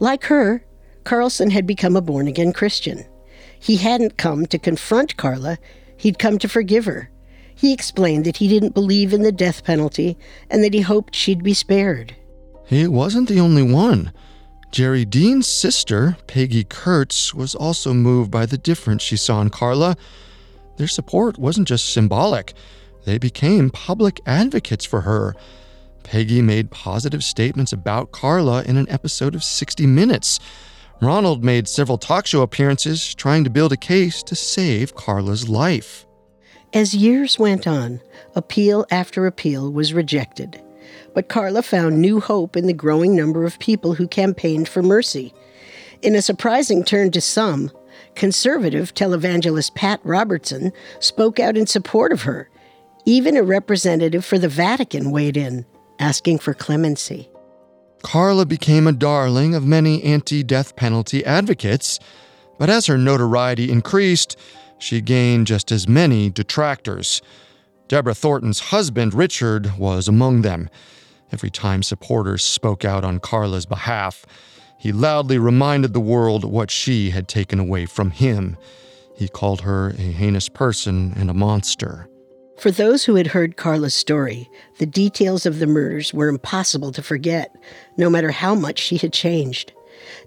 Like 0.00 0.24
her, 0.24 0.64
Carlson 1.04 1.50
had 1.50 1.66
become 1.66 1.94
a 1.94 2.00
born 2.00 2.26
again 2.26 2.52
Christian. 2.52 3.04
He 3.60 3.76
hadn't 3.76 4.18
come 4.18 4.46
to 4.46 4.58
confront 4.58 5.16
Karla, 5.16 5.58
he'd 5.96 6.18
come 6.18 6.38
to 6.38 6.48
forgive 6.48 6.86
her. 6.86 7.10
He 7.54 7.72
explained 7.72 8.24
that 8.24 8.38
he 8.38 8.48
didn't 8.48 8.74
believe 8.74 9.12
in 9.12 9.22
the 9.22 9.30
death 9.30 9.62
penalty 9.62 10.18
and 10.50 10.64
that 10.64 10.74
he 10.74 10.80
hoped 10.80 11.14
she'd 11.14 11.44
be 11.44 11.54
spared. 11.54 12.16
He 12.66 12.88
wasn't 12.88 13.28
the 13.28 13.38
only 13.38 13.62
one. 13.62 14.12
Jerry 14.72 15.04
Dean's 15.04 15.46
sister, 15.46 16.16
Peggy 16.26 16.64
Kurtz, 16.64 17.32
was 17.32 17.54
also 17.54 17.94
moved 17.94 18.32
by 18.32 18.44
the 18.44 18.58
difference 18.58 19.02
she 19.02 19.16
saw 19.16 19.40
in 19.40 19.50
Karla. 19.50 19.96
Their 20.78 20.88
support 20.88 21.38
wasn't 21.38 21.68
just 21.68 21.90
symbolic, 21.90 22.54
they 23.04 23.18
became 23.18 23.70
public 23.70 24.20
advocates 24.26 24.84
for 24.84 25.02
her. 25.02 25.34
Peggy 26.02 26.42
made 26.42 26.70
positive 26.70 27.24
statements 27.24 27.72
about 27.72 28.12
Karla 28.12 28.62
in 28.64 28.76
an 28.76 28.88
episode 28.88 29.34
of 29.34 29.42
60 29.42 29.86
Minutes. 29.86 30.38
Ronald 31.00 31.42
made 31.44 31.66
several 31.66 31.98
talk 31.98 32.26
show 32.26 32.42
appearances 32.42 33.14
trying 33.14 33.44
to 33.44 33.50
build 33.50 33.72
a 33.72 33.76
case 33.76 34.22
to 34.24 34.36
save 34.36 34.94
Karla's 34.94 35.48
life. 35.48 36.06
As 36.72 36.94
years 36.94 37.38
went 37.38 37.66
on, 37.66 38.00
appeal 38.34 38.84
after 38.90 39.26
appeal 39.26 39.72
was 39.72 39.94
rejected. 39.94 40.60
But 41.14 41.28
Karla 41.28 41.62
found 41.62 42.00
new 42.00 42.20
hope 42.20 42.56
in 42.56 42.66
the 42.66 42.72
growing 42.72 43.14
number 43.14 43.44
of 43.44 43.58
people 43.58 43.94
who 43.94 44.08
campaigned 44.08 44.68
for 44.68 44.82
mercy. 44.82 45.32
In 46.02 46.14
a 46.14 46.22
surprising 46.22 46.84
turn 46.84 47.10
to 47.12 47.20
some, 47.20 47.70
conservative 48.14 48.92
televangelist 48.94 49.74
Pat 49.74 50.00
Robertson 50.04 50.72
spoke 50.98 51.38
out 51.38 51.56
in 51.56 51.66
support 51.66 52.12
of 52.12 52.22
her. 52.22 52.50
Even 53.06 53.36
a 53.36 53.42
representative 53.42 54.24
for 54.24 54.38
the 54.38 54.48
Vatican 54.48 55.10
weighed 55.10 55.36
in, 55.36 55.66
asking 55.98 56.38
for 56.38 56.54
clemency. 56.54 57.28
Karla 58.02 58.46
became 58.46 58.86
a 58.86 58.92
darling 58.92 59.54
of 59.54 59.66
many 59.66 60.02
anti 60.02 60.42
death 60.42 60.74
penalty 60.74 61.24
advocates, 61.24 62.00
but 62.58 62.70
as 62.70 62.86
her 62.86 62.96
notoriety 62.96 63.70
increased, 63.70 64.38
she 64.78 65.00
gained 65.00 65.46
just 65.46 65.70
as 65.70 65.86
many 65.86 66.30
detractors. 66.30 67.20
Deborah 67.88 68.14
Thornton's 68.14 68.60
husband, 68.60 69.12
Richard, 69.12 69.76
was 69.78 70.08
among 70.08 70.42
them. 70.42 70.70
Every 71.30 71.50
time 71.50 71.82
supporters 71.82 72.42
spoke 72.42 72.84
out 72.84 73.04
on 73.04 73.18
Karla's 73.18 73.66
behalf, 73.66 74.24
he 74.78 74.92
loudly 74.92 75.36
reminded 75.36 75.92
the 75.92 76.00
world 76.00 76.44
what 76.44 76.70
she 76.70 77.10
had 77.10 77.28
taken 77.28 77.58
away 77.58 77.84
from 77.84 78.12
him. 78.12 78.56
He 79.16 79.28
called 79.28 79.60
her 79.62 79.90
a 79.90 80.12
heinous 80.12 80.48
person 80.48 81.12
and 81.16 81.28
a 81.28 81.34
monster. 81.34 82.08
For 82.58 82.70
those 82.70 83.04
who 83.04 83.16
had 83.16 83.28
heard 83.28 83.56
Karla's 83.56 83.94
story, 83.94 84.48
the 84.78 84.86
details 84.86 85.44
of 85.44 85.58
the 85.58 85.66
murders 85.66 86.14
were 86.14 86.28
impossible 86.28 86.92
to 86.92 87.02
forget, 87.02 87.54
no 87.96 88.08
matter 88.08 88.30
how 88.30 88.54
much 88.54 88.78
she 88.78 88.96
had 88.96 89.12
changed. 89.12 89.72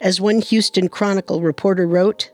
As 0.02 0.22
one 0.22 0.42
Houston 0.42 0.90
Chronicle 0.90 1.42
reporter 1.42 1.88
wrote, 1.88 2.30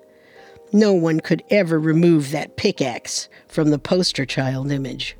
no 0.71 0.93
one 0.93 1.19
could 1.19 1.43
ever 1.51 1.79
remove 1.79 2.31
that 2.31 2.57
pickaxe 2.57 3.29
from 3.47 3.69
the 3.69 3.77
poster 3.77 4.25
child 4.25 4.71
image. 4.71 5.15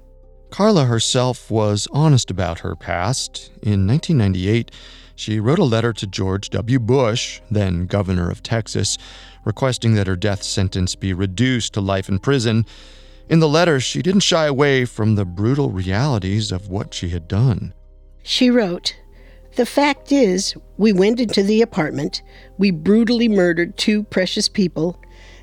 Karla 0.49 0.85
herself 0.85 1.51
was 1.51 1.87
honest 1.91 2.31
about 2.31 2.59
her 2.59 2.75
past. 2.75 3.51
In 3.61 3.87
1998, 3.87 4.71
she 5.15 5.39
wrote 5.39 5.59
a 5.59 5.63
letter 5.63 5.93
to 5.93 6.07
George 6.07 6.49
W. 6.49 6.79
Bush, 6.79 7.39
then 7.51 7.85
governor 7.85 8.31
of 8.31 8.41
Texas, 8.41 8.97
requesting 9.45 9.93
that 9.93 10.07
her 10.07 10.15
death 10.15 10.41
sentence 10.41 10.95
be 10.95 11.13
reduced 11.13 11.73
to 11.73 11.81
life 11.81 12.09
in 12.09 12.17
prison 12.17 12.65
in 13.29 13.39
the 13.39 13.47
letter, 13.47 13.79
she 13.79 14.01
didn't 14.01 14.21
shy 14.21 14.45
away 14.45 14.85
from 14.85 15.15
the 15.15 15.25
brutal 15.25 15.69
realities 15.69 16.51
of 16.51 16.69
what 16.69 16.93
she 16.93 17.09
had 17.09 17.27
done. 17.27 17.73
She 18.21 18.49
wrote, 18.49 18.95
The 19.55 19.65
fact 19.65 20.11
is, 20.11 20.55
we 20.77 20.93
went 20.93 21.19
into 21.19 21.43
the 21.43 21.61
apartment, 21.61 22.21
we 22.57 22.71
brutally 22.71 23.27
murdered 23.27 23.77
two 23.77 24.03
precious 24.03 24.49
people, 24.49 24.99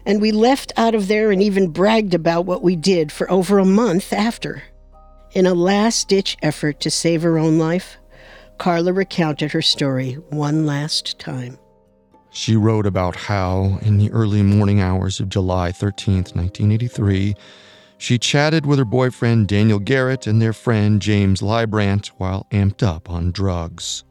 and 0.06 0.20
we 0.20 0.32
left 0.32 0.72
out 0.76 0.94
of 0.94 1.08
there 1.08 1.30
and 1.30 1.42
even 1.42 1.72
bragged 1.72 2.14
about 2.14 2.46
what 2.46 2.62
we 2.62 2.76
did 2.76 3.12
for 3.12 3.30
over 3.30 3.58
a 3.58 3.64
month 3.64 4.12
after. 4.12 4.62
In 5.32 5.46
a 5.46 5.54
last 5.54 6.08
ditch 6.08 6.36
effort 6.42 6.80
to 6.80 6.90
save 6.90 7.22
her 7.22 7.38
own 7.38 7.58
life, 7.58 7.96
Karla 8.58 8.92
recounted 8.92 9.52
her 9.52 9.62
story 9.62 10.14
one 10.14 10.66
last 10.66 11.18
time. 11.18 11.58
She 12.30 12.56
wrote 12.56 12.86
about 12.86 13.16
how, 13.16 13.78
in 13.82 13.98
the 13.98 14.10
early 14.12 14.42
morning 14.42 14.80
hours 14.80 15.18
of 15.18 15.28
July 15.28 15.72
13, 15.72 16.14
1983, 16.14 17.34
she 18.00 18.18
chatted 18.18 18.64
with 18.64 18.78
her 18.78 18.84
boyfriend 18.84 19.46
Daniel 19.46 19.78
Garrett 19.78 20.26
and 20.26 20.40
their 20.40 20.54
friend 20.54 21.02
James 21.02 21.42
Librant 21.42 22.08
while 22.16 22.46
amped 22.50 22.82
up 22.82 23.10
on 23.10 23.30
drugs. 23.30 24.04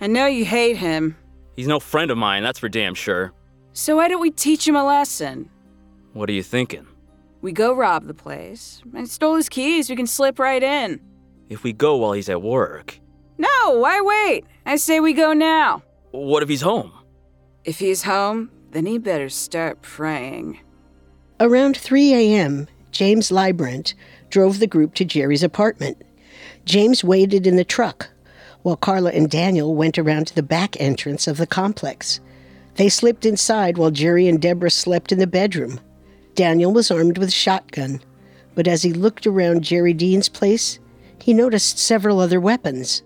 I 0.00 0.06
know 0.06 0.26
you 0.26 0.44
hate 0.44 0.76
him. 0.76 1.16
He's 1.56 1.66
no 1.66 1.80
friend 1.80 2.12
of 2.12 2.16
mine, 2.16 2.44
that's 2.44 2.60
for 2.60 2.68
damn 2.68 2.94
sure. 2.94 3.32
So 3.72 3.96
why 3.96 4.06
don't 4.06 4.20
we 4.20 4.30
teach 4.30 4.68
him 4.68 4.76
a 4.76 4.84
lesson? 4.84 5.50
What 6.12 6.30
are 6.30 6.32
you 6.32 6.44
thinking? 6.44 6.86
We 7.42 7.50
go 7.50 7.74
rob 7.74 8.06
the 8.06 8.14
place. 8.14 8.82
I 8.94 9.04
stole 9.04 9.34
his 9.34 9.48
keys, 9.48 9.90
we 9.90 9.96
can 9.96 10.06
slip 10.06 10.38
right 10.38 10.62
in. 10.62 11.00
If 11.48 11.64
we 11.64 11.72
go 11.72 11.96
while 11.96 12.12
he's 12.12 12.28
at 12.28 12.40
work. 12.40 13.00
No, 13.36 13.78
why 13.80 14.00
wait? 14.00 14.44
I 14.64 14.76
say 14.76 15.00
we 15.00 15.12
go 15.12 15.32
now. 15.32 15.82
What 16.12 16.44
if 16.44 16.48
he's 16.48 16.62
home? 16.62 16.92
If 17.64 17.80
he's 17.80 18.04
home, 18.04 18.50
then 18.70 18.86
he 18.86 18.98
better 18.98 19.28
start 19.28 19.82
praying. 19.82 20.60
Around 21.40 21.76
3 21.76 22.14
a.m., 22.14 22.68
James 22.96 23.30
Librant 23.30 23.92
drove 24.30 24.58
the 24.58 24.66
group 24.66 24.94
to 24.94 25.04
Jerry's 25.04 25.42
apartment. 25.42 26.02
James 26.64 27.04
waited 27.04 27.46
in 27.46 27.56
the 27.56 27.62
truck, 27.62 28.08
while 28.62 28.74
Karla 28.74 29.10
and 29.10 29.28
Daniel 29.28 29.74
went 29.74 29.98
around 29.98 30.28
to 30.28 30.34
the 30.34 30.42
back 30.42 30.80
entrance 30.80 31.26
of 31.26 31.36
the 31.36 31.46
complex. 31.46 32.20
They 32.76 32.88
slipped 32.88 33.26
inside 33.26 33.76
while 33.76 33.90
Jerry 33.90 34.26
and 34.28 34.40
Deborah 34.40 34.70
slept 34.70 35.12
in 35.12 35.18
the 35.18 35.26
bedroom. 35.26 35.78
Daniel 36.34 36.72
was 36.72 36.90
armed 36.90 37.18
with 37.18 37.28
a 37.28 37.32
shotgun, 37.32 38.00
but 38.54 38.66
as 38.66 38.82
he 38.82 38.94
looked 38.94 39.26
around 39.26 39.62
Jerry 39.62 39.92
Dean's 39.92 40.30
place, 40.30 40.78
he 41.20 41.34
noticed 41.34 41.78
several 41.78 42.18
other 42.18 42.40
weapons. 42.40 43.02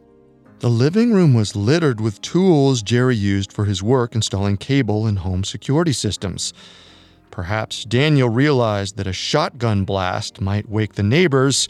The 0.61 0.70
living 0.70 1.12
room 1.12 1.35
was 1.35 1.57
littered 1.57 2.00
with 2.00 2.22
tools 2.22 2.83
Jerry 2.83 3.16
used 3.16 3.53
for 3.53 3.64
his 3.64 3.83
work 3.83 4.14
installing 4.14 4.57
cable 4.57 5.09
and 5.09 5.18
home 5.18 5.42
security 5.42 5.92
systems. 5.92 6.55
Perhaps 7.31 7.85
Daniel 7.85 8.29
realized 8.29 8.97
that 8.97 9.07
a 9.07 9.12
shotgun 9.12 9.85
blast 9.85 10.40
might 10.40 10.69
wake 10.69 10.95
the 10.95 11.03
neighbors, 11.03 11.69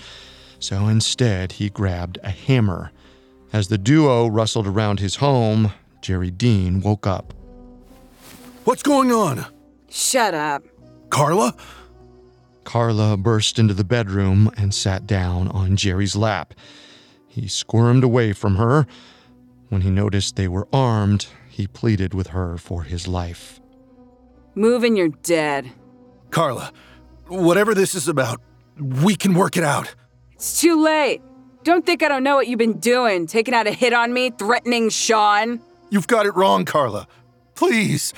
so 0.59 0.89
instead 0.89 1.53
he 1.53 1.69
grabbed 1.69 2.19
a 2.23 2.31
hammer. 2.31 2.93
As 3.53 3.69
the 3.69 3.79
duo 3.79 4.27
rustled 4.27 4.67
around 4.67 5.01
his 5.01 5.17
home, 5.17 5.73
Jerry 6.03 6.31
Dean 6.31 6.81
woke 6.81 7.07
up. 7.07 7.35
What's 8.65 8.83
going 8.83 9.13
on? 9.13 9.47
Shut 9.91 10.35
up. 10.35 10.63
Karla? 11.11 11.55
Karla 12.65 13.17
burst 13.17 13.59
into 13.59 13.75
the 13.75 13.85
bedroom 13.85 14.51
and 14.57 14.73
sat 14.73 15.07
down 15.07 15.49
on 15.49 15.77
Jerry's 15.77 16.15
lap. 16.15 16.55
He 17.27 17.49
squirmed 17.49 18.05
away 18.05 18.33
from 18.33 18.57
her. 18.57 18.87
When 19.69 19.83
he 19.83 19.91
noticed 19.91 20.37
they 20.37 20.49
were 20.49 20.69
armed, 20.73 21.27
he 21.49 21.67
pleaded 21.67 22.15
with 22.15 22.29
her 22.29 22.57
for 22.57 22.85
his 22.85 23.09
life. 23.09 23.60
Move 24.55 24.85
and 24.85 24.97
you're 24.97 25.09
dead. 25.09 25.71
Karla, 26.31 26.73
whatever 27.29 27.75
this 27.75 27.95
is 27.95 28.09
about, 28.09 28.41
we 29.03 29.15
can 29.15 29.35
work 29.35 29.57
it 29.57 29.65
out. 29.65 29.95
It's 30.33 30.61
too 30.61 30.83
late. 30.83 31.23
Don't 31.63 31.85
think 31.85 32.03
I 32.03 32.09
don't 32.09 32.25
know 32.25 32.37
what 32.37 32.49
you've 32.49 32.59
been 32.59 32.79
doing, 32.79 33.27
taking 33.27 33.55
out 33.55 33.67
a 33.67 33.73
hit 33.73 33.93
on 33.93 34.13
me, 34.13 34.31
threatening 34.31 34.89
Sean. 34.89 35.61
You've 35.91 36.07
got 36.07 36.27
it 36.27 36.35
wrong, 36.35 36.65
Karla. 36.65 37.07
Please. 37.55 38.15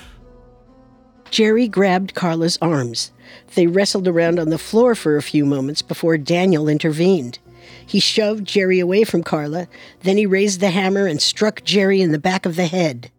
Jerry 1.30 1.66
grabbed 1.66 2.14
Karla's 2.14 2.58
arms. 2.60 3.10
They 3.54 3.66
wrestled 3.66 4.06
around 4.06 4.38
on 4.38 4.50
the 4.50 4.58
floor 4.58 4.94
for 4.94 5.16
a 5.16 5.22
few 5.22 5.44
moments 5.44 5.82
before 5.82 6.18
Daniel 6.18 6.68
intervened. 6.68 7.38
He 7.84 8.00
shoved 8.00 8.44
Jerry 8.46 8.78
away 8.78 9.04
from 9.04 9.22
Karla, 9.22 9.66
then 10.00 10.16
he 10.16 10.26
raised 10.26 10.60
the 10.60 10.70
hammer 10.70 11.06
and 11.06 11.20
struck 11.20 11.64
Jerry 11.64 12.00
in 12.00 12.12
the 12.12 12.18
back 12.18 12.46
of 12.46 12.56
the 12.56 12.66
head. 12.66 13.10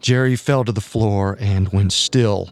Jerry 0.00 0.36
fell 0.36 0.64
to 0.64 0.72
the 0.72 0.80
floor 0.80 1.36
and 1.40 1.68
went 1.70 1.92
still. 1.92 2.50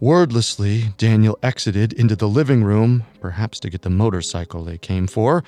Wordlessly, 0.00 0.94
Daniel 0.96 1.38
exited 1.42 1.92
into 1.92 2.14
the 2.14 2.28
living 2.28 2.62
room, 2.62 3.04
perhaps 3.20 3.58
to 3.60 3.70
get 3.70 3.82
the 3.82 3.90
motorcycle 3.90 4.64
they 4.64 4.78
came 4.78 5.06
for. 5.06 5.42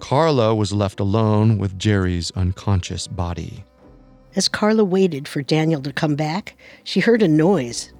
Karla 0.00 0.54
was 0.54 0.72
left 0.72 1.00
alone 1.00 1.58
with 1.58 1.78
Jerry's 1.78 2.30
unconscious 2.32 3.06
body. 3.06 3.64
As 4.34 4.48
Karla 4.48 4.84
waited 4.84 5.26
for 5.26 5.40
Daniel 5.40 5.80
to 5.82 5.92
come 5.92 6.16
back, 6.16 6.56
she 6.84 7.00
heard 7.00 7.22
a 7.22 7.28
noise, 7.28 7.92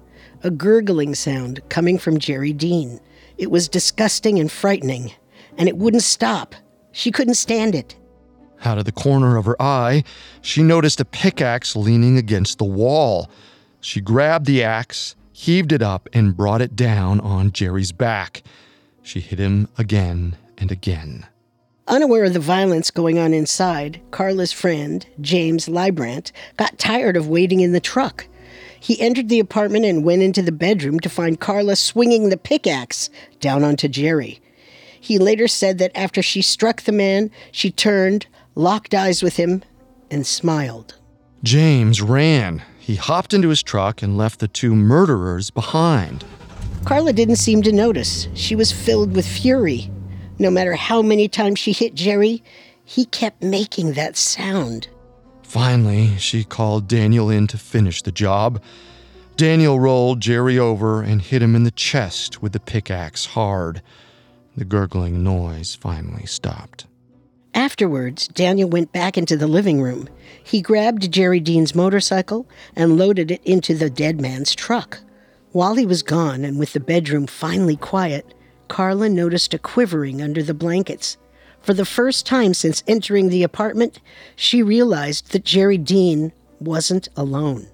a 0.43 0.51
gurgling 0.51 1.15
sound 1.15 1.61
coming 1.69 1.97
from 1.97 2.19
Jerry 2.19 2.53
Dean. 2.53 2.99
It 3.37 3.49
was 3.49 3.67
disgusting 3.67 4.37
and 4.39 4.51
frightening, 4.51 5.13
and 5.57 5.67
it 5.67 5.77
wouldn't 5.77 6.03
stop. 6.03 6.53
She 6.91 7.11
couldn't 7.11 7.35
stand 7.35 7.73
it. 7.73 7.95
Out 8.65 8.77
of 8.77 8.85
the 8.85 8.91
corner 8.91 9.37
of 9.37 9.45
her 9.45 9.61
eye, 9.61 10.03
she 10.41 10.63
noticed 10.63 10.99
a 10.99 11.05
pickaxe 11.05 11.75
leaning 11.75 12.17
against 12.17 12.57
the 12.57 12.65
wall. 12.65 13.29
She 13.81 14.01
grabbed 14.01 14.45
the 14.45 14.63
axe, 14.63 15.15
heaved 15.31 15.71
it 15.71 15.81
up, 15.81 16.09
and 16.13 16.35
brought 16.35 16.61
it 16.61 16.75
down 16.75 17.19
on 17.19 17.51
Jerry's 17.51 17.91
back. 17.91 18.43
She 19.03 19.19
hit 19.19 19.39
him 19.39 19.67
again 19.77 20.35
and 20.57 20.71
again. 20.71 21.25
Unaware 21.87 22.25
of 22.25 22.33
the 22.33 22.39
violence 22.39 22.91
going 22.91 23.17
on 23.17 23.33
inside, 23.33 24.01
Karla's 24.11 24.51
friend, 24.51 25.05
James 25.21 25.69
Librant, 25.69 26.33
got 26.57 26.77
tired 26.77 27.15
of 27.15 27.29
waiting 27.29 27.61
in 27.61 27.71
the 27.71 27.79
truck. 27.79 28.27
He 28.79 28.99
entered 28.99 29.29
the 29.29 29.39
apartment 29.39 29.85
and 29.85 30.03
went 30.03 30.21
into 30.21 30.41
the 30.41 30.51
bedroom 30.51 30.99
to 30.99 31.09
find 31.09 31.39
Karla 31.39 31.75
swinging 31.75 32.29
the 32.29 32.37
pickaxe 32.37 33.09
down 33.39 33.63
onto 33.63 33.87
Jerry. 33.87 34.41
He 34.99 35.17
later 35.17 35.47
said 35.47 35.77
that 35.77 35.91
after 35.95 36.21
she 36.21 36.41
struck 36.41 36.81
the 36.81 36.91
man, 36.91 37.31
she 37.51 37.71
turned, 37.71 38.27
locked 38.57 38.93
eyes 38.93 39.21
with 39.21 39.37
him, 39.37 39.63
and 40.09 40.25
smiled. 40.25 40.95
James 41.43 42.01
ran. 42.01 42.63
He 42.79 42.95
hopped 42.95 43.33
into 43.33 43.49
his 43.49 43.61
truck 43.61 44.01
and 44.01 44.17
left 44.17 44.39
the 44.39 44.47
two 44.47 44.75
murderers 44.75 45.49
behind. 45.51 46.25
Karla 46.83 47.13
didn't 47.13 47.35
seem 47.35 47.61
to 47.63 47.71
notice. 47.71 48.27
She 48.33 48.55
was 48.55 48.71
filled 48.71 49.15
with 49.15 49.27
fury. 49.27 49.91
No 50.39 50.49
matter 50.49 50.73
how 50.73 51.01
many 51.01 51.27
times 51.27 51.59
she 51.59 51.71
hit 51.71 51.93
Jerry, 51.93 52.43
he 52.83 53.05
kept 53.05 53.43
making 53.43 53.93
that 53.93 54.17
sound. 54.17 54.87
Finally, 55.43 56.17
she 56.17 56.43
called 56.43 56.87
Daniel 56.87 57.29
in 57.29 57.47
to 57.47 57.57
finish 57.57 58.01
the 58.01 58.11
job. 58.11 58.61
Daniel 59.35 59.79
rolled 59.79 60.19
Jerry 60.19 60.57
over 60.57 61.01
and 61.03 61.21
hit 61.21 61.43
him 61.43 61.55
in 61.55 61.63
the 61.63 61.71
chest 61.71 62.41
with 62.41 62.53
the 62.53 62.59
pickaxe 62.59 63.25
hard. 63.25 63.83
The 64.55 64.65
gurgling 64.65 65.23
noise 65.23 65.75
finally 65.75 66.25
stopped. 66.25 66.86
Afterwards, 67.57 68.27
Daniel 68.27 68.69
went 68.69 68.91
back 68.91 69.17
into 69.17 69.35
the 69.35 69.47
living 69.47 69.81
room. 69.81 70.07
He 70.43 70.61
grabbed 70.61 71.11
Jerry 71.11 71.39
Dean's 71.39 71.73
motorcycle 71.73 72.47
and 72.75 72.99
loaded 72.99 73.31
it 73.31 73.43
into 73.43 73.73
the 73.73 73.89
dead 73.89 74.21
man's 74.21 74.53
truck. 74.53 74.99
While 75.53 75.73
he 75.73 75.83
was 75.83 76.03
gone 76.03 76.45
and 76.45 76.59
with 76.59 76.73
the 76.73 76.79
bedroom 76.79 77.25
finally 77.25 77.75
quiet, 77.75 78.35
Karla 78.67 79.09
noticed 79.09 79.55
a 79.55 79.57
quivering 79.57 80.21
under 80.21 80.43
the 80.43 80.53
blankets. 80.53 81.17
For 81.59 81.73
the 81.73 81.83
first 81.83 82.27
time 82.27 82.53
since 82.53 82.83
entering 82.85 83.29
the 83.29 83.41
apartment, 83.41 84.01
she 84.35 84.61
realized 84.61 85.31
that 85.31 85.43
Jerry 85.43 85.79
Dean 85.79 86.33
wasn't 86.59 87.09
alone. 87.15 87.65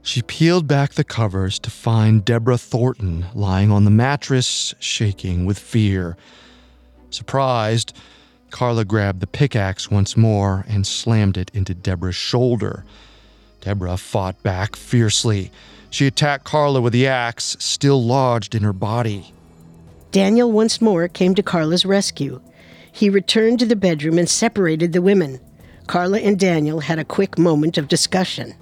She 0.00 0.22
peeled 0.22 0.68
back 0.68 0.92
the 0.92 1.02
covers 1.02 1.58
to 1.58 1.70
find 1.70 2.24
Deborah 2.24 2.56
Thornton 2.56 3.26
lying 3.34 3.72
on 3.72 3.84
the 3.84 3.90
mattress, 3.90 4.76
shaking 4.78 5.44
with 5.44 5.58
fear. 5.58 6.16
Surprised, 7.10 7.96
Karla 8.54 8.84
grabbed 8.84 9.18
the 9.18 9.26
pickaxe 9.26 9.90
once 9.90 10.16
more 10.16 10.64
and 10.68 10.86
slammed 10.86 11.36
it 11.36 11.50
into 11.54 11.74
Deborah's 11.74 12.14
shoulder. 12.14 12.84
Deborah 13.60 13.96
fought 13.96 14.40
back 14.44 14.76
fiercely. 14.76 15.50
She 15.90 16.06
attacked 16.06 16.44
Karla 16.44 16.80
with 16.80 16.92
the 16.92 17.08
axe, 17.08 17.56
still 17.58 18.00
lodged 18.00 18.54
in 18.54 18.62
her 18.62 18.72
body. 18.72 19.34
Daniel 20.12 20.52
once 20.52 20.80
more 20.80 21.08
came 21.08 21.34
to 21.34 21.42
Karla's 21.42 21.84
rescue. 21.84 22.40
He 22.92 23.10
returned 23.10 23.58
to 23.58 23.66
the 23.66 23.74
bedroom 23.74 24.18
and 24.18 24.30
separated 24.30 24.92
the 24.92 25.02
women. 25.02 25.40
Karla 25.88 26.20
and 26.20 26.38
Daniel 26.38 26.78
had 26.78 27.00
a 27.00 27.04
quick 27.04 27.36
moment 27.36 27.76
of 27.76 27.88
discussion. 27.88 28.54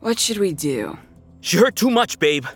What 0.00 0.18
should 0.18 0.38
we 0.38 0.52
do? 0.52 0.98
She 1.42 1.58
hurt 1.58 1.76
too 1.76 1.90
much, 1.90 2.18
babe. 2.18 2.46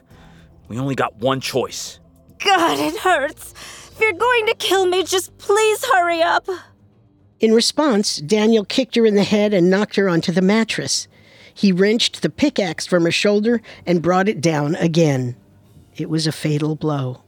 We 0.66 0.80
only 0.80 0.96
got 0.96 1.14
one 1.18 1.40
choice. 1.40 2.00
God, 2.44 2.80
it 2.80 2.98
hurts. 2.98 3.54
If 4.00 4.04
you're 4.04 4.12
going 4.14 4.46
to 4.46 4.54
kill 4.54 4.86
me, 4.86 5.04
just 5.04 5.36
please 5.36 5.84
hurry 5.84 6.22
up. 6.22 6.48
In 7.38 7.52
response, 7.52 8.16
Daniel 8.16 8.64
kicked 8.64 8.96
her 8.96 9.04
in 9.04 9.14
the 9.14 9.24
head 9.24 9.52
and 9.52 9.68
knocked 9.68 9.96
her 9.96 10.08
onto 10.08 10.32
the 10.32 10.40
mattress. 10.40 11.06
He 11.52 11.70
wrenched 11.70 12.22
the 12.22 12.30
pickaxe 12.30 12.86
from 12.86 13.04
her 13.04 13.10
shoulder 13.10 13.60
and 13.84 14.00
brought 14.00 14.26
it 14.26 14.40
down 14.40 14.74
again. 14.76 15.36
It 15.98 16.08
was 16.08 16.26
a 16.26 16.32
fatal 16.32 16.76
blow. 16.76 17.20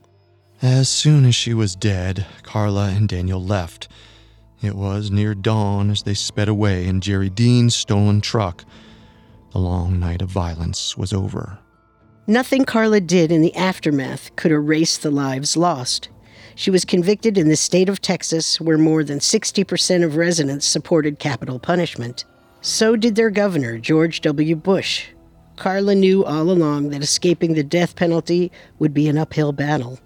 As 0.63 0.89
soon 0.89 1.27
as 1.27 1.35
she 1.35 1.53
was 1.53 1.77
dead, 1.77 2.25
Karla 2.43 2.89
and 2.89 3.07
Daniel 3.07 3.45
left. 3.45 3.89
It 4.63 4.75
was 4.75 5.11
near 5.11 5.35
dawn 5.35 5.91
as 5.91 6.05
they 6.05 6.15
sped 6.15 6.49
away 6.49 6.87
in 6.87 7.03
Jerry 7.03 7.29
Dean's 7.29 7.75
stolen 7.75 8.23
truck. 8.23 8.65
The 9.51 9.59
long 9.59 10.01
night 10.01 10.23
of 10.23 10.31
violence 10.31 10.97
was 10.97 11.13
over. 11.13 11.59
Nothing 12.27 12.65
Karla 12.65 13.03
did 13.03 13.31
in 13.31 13.43
the 13.43 13.55
aftermath 13.57 14.35
could 14.37 14.53
erase 14.53 14.97
the 14.97 15.11
lives 15.11 15.55
lost. 15.55 16.09
She 16.55 16.71
was 16.71 16.85
convicted 16.85 17.39
in 17.39 17.49
the 17.49 17.57
state 17.57 17.89
of 17.89 18.01
Texas, 18.01 18.61
where 18.61 18.79
more 18.79 19.05
than 19.05 19.19
60% 19.19 20.05
of 20.05 20.17
residents 20.17 20.67
supported 20.67 21.19
capital 21.19 21.59
punishment. 21.59 22.25
So 22.61 22.97
did 22.97 23.17
their 23.17 23.31
governor, 23.31 23.79
George 23.79 24.21
W. 24.21 24.57
Bush. 24.57 25.09
Karla 25.57 25.95
knew 25.95 26.25
all 26.25 26.51
along 26.51 26.91
that 26.91 27.03
escaping 27.03 27.55
the 27.55 27.63
death 27.63 27.97
penalty 27.97 28.51
would 28.79 28.95
be 28.95 29.09
an 29.09 29.19
uphill 29.19 29.53
battle. 29.53 29.99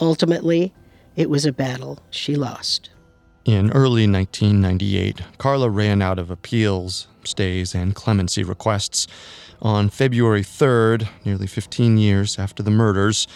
Ultimately, 0.00 0.72
it 1.16 1.28
was 1.28 1.44
a 1.44 1.52
battle 1.52 2.00
she 2.10 2.34
lost. 2.34 2.90
In 3.44 3.70
early 3.70 4.06
1998, 4.08 5.22
Karla 5.38 5.70
ran 5.70 6.02
out 6.02 6.18
of 6.18 6.30
appeals, 6.30 7.08
stays, 7.24 7.74
and 7.74 7.94
clemency 7.94 8.44
requests. 8.44 9.06
On 9.62 9.88
February 9.90 10.42
3rd, 10.42 11.08
nearly 11.24 11.46
15 11.46 11.98
years 11.98 12.38
after 12.38 12.62
the 12.62 12.70
murders, 12.70 13.26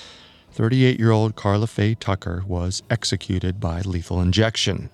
38 0.55 1.01
year 1.01 1.11
old 1.11 1.35
Karla 1.35 1.67
Faye 1.67 1.97
Tucker 1.97 2.45
was 2.47 2.85
executed 2.89 3.59
by 3.59 3.81
lethal 3.81 4.21
injection. 4.21 4.89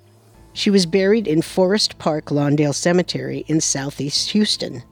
She 0.55 0.71
was 0.71 0.87
buried 0.87 1.29
in 1.29 1.43
Forest 1.43 1.99
Park 1.99 2.27
Lawndale 2.27 2.75
Cemetery 2.75 3.45
in 3.47 3.61
southeast 3.61 4.31
Houston. 4.31 4.83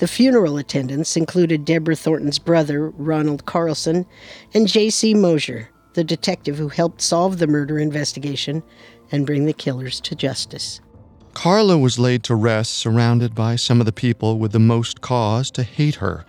The 0.00 0.08
funeral 0.08 0.56
attendants 0.56 1.16
included 1.16 1.64
Deborah 1.64 1.94
Thornton's 1.94 2.40
brother, 2.40 2.90
Ronald 2.90 3.46
Carlson, 3.46 4.04
and 4.52 4.66
J.C. 4.66 5.14
Mosier, 5.14 5.70
the 5.94 6.02
detective 6.02 6.58
who 6.58 6.68
helped 6.68 7.00
solve 7.00 7.38
the 7.38 7.46
murder 7.46 7.78
investigation 7.78 8.64
and 9.12 9.24
bring 9.24 9.46
the 9.46 9.52
killers 9.52 10.00
to 10.00 10.16
justice. 10.16 10.80
Karla 11.34 11.78
was 11.78 12.00
laid 12.00 12.24
to 12.24 12.34
rest 12.34 12.72
surrounded 12.72 13.34
by 13.34 13.54
some 13.54 13.78
of 13.78 13.86
the 13.86 13.92
people 13.92 14.38
with 14.40 14.50
the 14.50 14.58
most 14.58 15.00
cause 15.00 15.52
to 15.52 15.62
hate 15.62 15.96
her. 15.96 16.26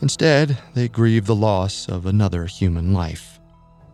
Instead, 0.00 0.58
they 0.74 0.88
grieve 0.88 1.26
the 1.26 1.34
loss 1.34 1.88
of 1.88 2.06
another 2.06 2.46
human 2.46 2.92
life. 2.92 3.40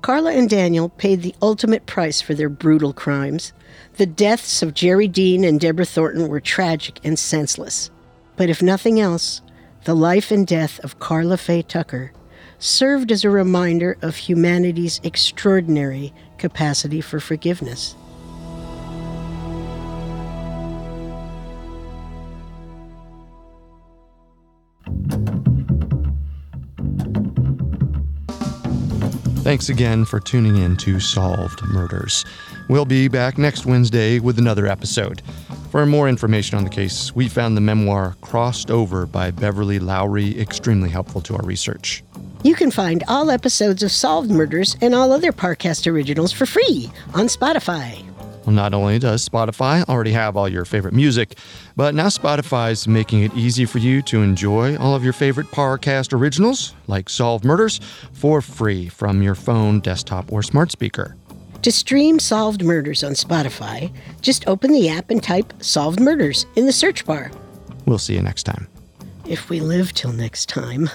Karla 0.03 0.33
and 0.33 0.51
Daniel 0.51 0.89
paid 0.89 1.23
the 1.23 1.35
ultimate 1.41 1.87
price 1.87 2.21
for 2.21 2.35
their 2.35 2.49
brutal 2.49 2.93
crimes. 2.93 3.53
The 3.99 4.07
deaths 4.07 4.61
of 4.61 4.75
Jerry 4.75 5.07
Dean 5.07 5.45
and 5.45 5.61
Deborah 5.61 5.85
Thornton 5.85 6.27
were 6.27 6.41
tragic 6.41 6.99
and 7.05 7.17
senseless. 7.17 7.91
But 8.35 8.51
if 8.51 8.61
nothing 8.61 8.99
else, 8.99 9.43
the 9.85 9.95
life 9.95 10.33
and 10.33 10.45
death 10.45 10.81
of 10.81 10.99
Karla 10.99 11.37
Faye 11.37 11.63
Tucker 11.63 12.13
served 12.59 13.13
as 13.13 13.25
a 13.25 13.31
reminder 13.31 13.97
of 14.03 14.17
humanity's 14.17 15.01
extraordinary 15.05 16.13
capacity 16.39 17.01
for 17.01 17.21
forgiveness. 17.21 17.95
Thanks 29.43 29.69
again 29.71 30.05
for 30.05 30.21
tuning 30.21 30.57
in 30.57 30.77
to 30.79 31.01
Solved 31.01 31.63
Murders. 31.65 32.25
We'll 32.69 32.85
be 32.85 33.09
back 33.09 33.39
next 33.39 33.67
Wednesday 33.67 34.21
with 34.21 34.39
another 34.39 34.69
episode. 34.69 35.21
For 35.73 35.85
more 35.85 36.09
information 36.09 36.57
on 36.57 36.63
the 36.63 36.71
case, 36.71 37.13
we 37.17 37.29
found 37.29 37.57
the 37.57 37.61
memoir 37.61 38.15
Crossed 38.21 38.71
Over 38.71 39.05
by 39.05 39.33
Beverly 39.33 39.81
Lowry 39.81 40.39
extremely 40.41 40.91
helpful 40.91 41.21
to 41.23 41.35
our 41.35 41.43
research. 41.43 42.05
You 42.45 42.55
can 42.55 42.71
find 42.71 43.03
all 43.09 43.33
episodes 43.33 43.83
of 43.83 43.91
Solved 43.91 44.31
Murders 44.31 44.77
and 44.81 44.95
all 44.95 45.11
other 45.11 45.33
Parcast 45.33 45.91
originals 45.91 46.31
for 46.31 46.47
free 46.47 46.93
on 47.13 47.27
Spotify. 47.27 48.12
Well, 48.45 48.55
not 48.55 48.75
only 48.75 48.99
does 48.99 49.29
Spotify 49.29 49.89
already 49.89 50.13
have 50.13 50.37
all 50.37 50.49
your 50.49 50.65
favorite 50.65 50.95
music, 50.95 51.39
but 51.77 51.95
now 51.95 52.09
Spotify 52.09 52.73
is 52.73 52.89
making 52.89 53.23
it 53.23 53.33
easy 53.35 53.65
for 53.65 53.79
you 53.79 54.03
to 54.03 54.21
enjoy 54.21 54.77
all 54.79 54.97
of 54.97 55.05
your 55.05 55.13
favorite 55.13 55.47
Parcast 55.49 56.13
originals, 56.13 56.75
like 56.89 57.09
Solved 57.09 57.45
Murders, 57.45 57.79
for 58.13 58.43
free 58.43 58.89
from 58.89 59.23
your 59.23 59.37
phone, 59.37 59.79
desktop, 59.79 60.33
or 60.33 60.43
smart 60.43 60.73
speaker. 60.73 61.17
To 61.63 61.71
stream 61.71 62.19
Solved 62.19 62.65
Murders 62.65 63.05
on 63.05 63.13
Spotify, 63.13 63.93
just 64.21 64.49
open 64.49 64.73
the 64.73 64.89
app 64.89 65.11
and 65.11 65.23
type 65.23 65.53
Solved 65.63 66.01
Murders 66.01 66.45
in 66.57 66.67
the 66.67 66.73
search 66.73 67.05
bar. 67.05 67.31
We'll 67.87 67.99
see 67.99 68.15
you 68.15 68.23
next 68.23 68.43
time. 68.43 68.67
If 69.29 69.49
we 69.51 69.61
live 69.61 69.93
till 69.93 70.13
next 70.13 70.49
time. 70.49 70.91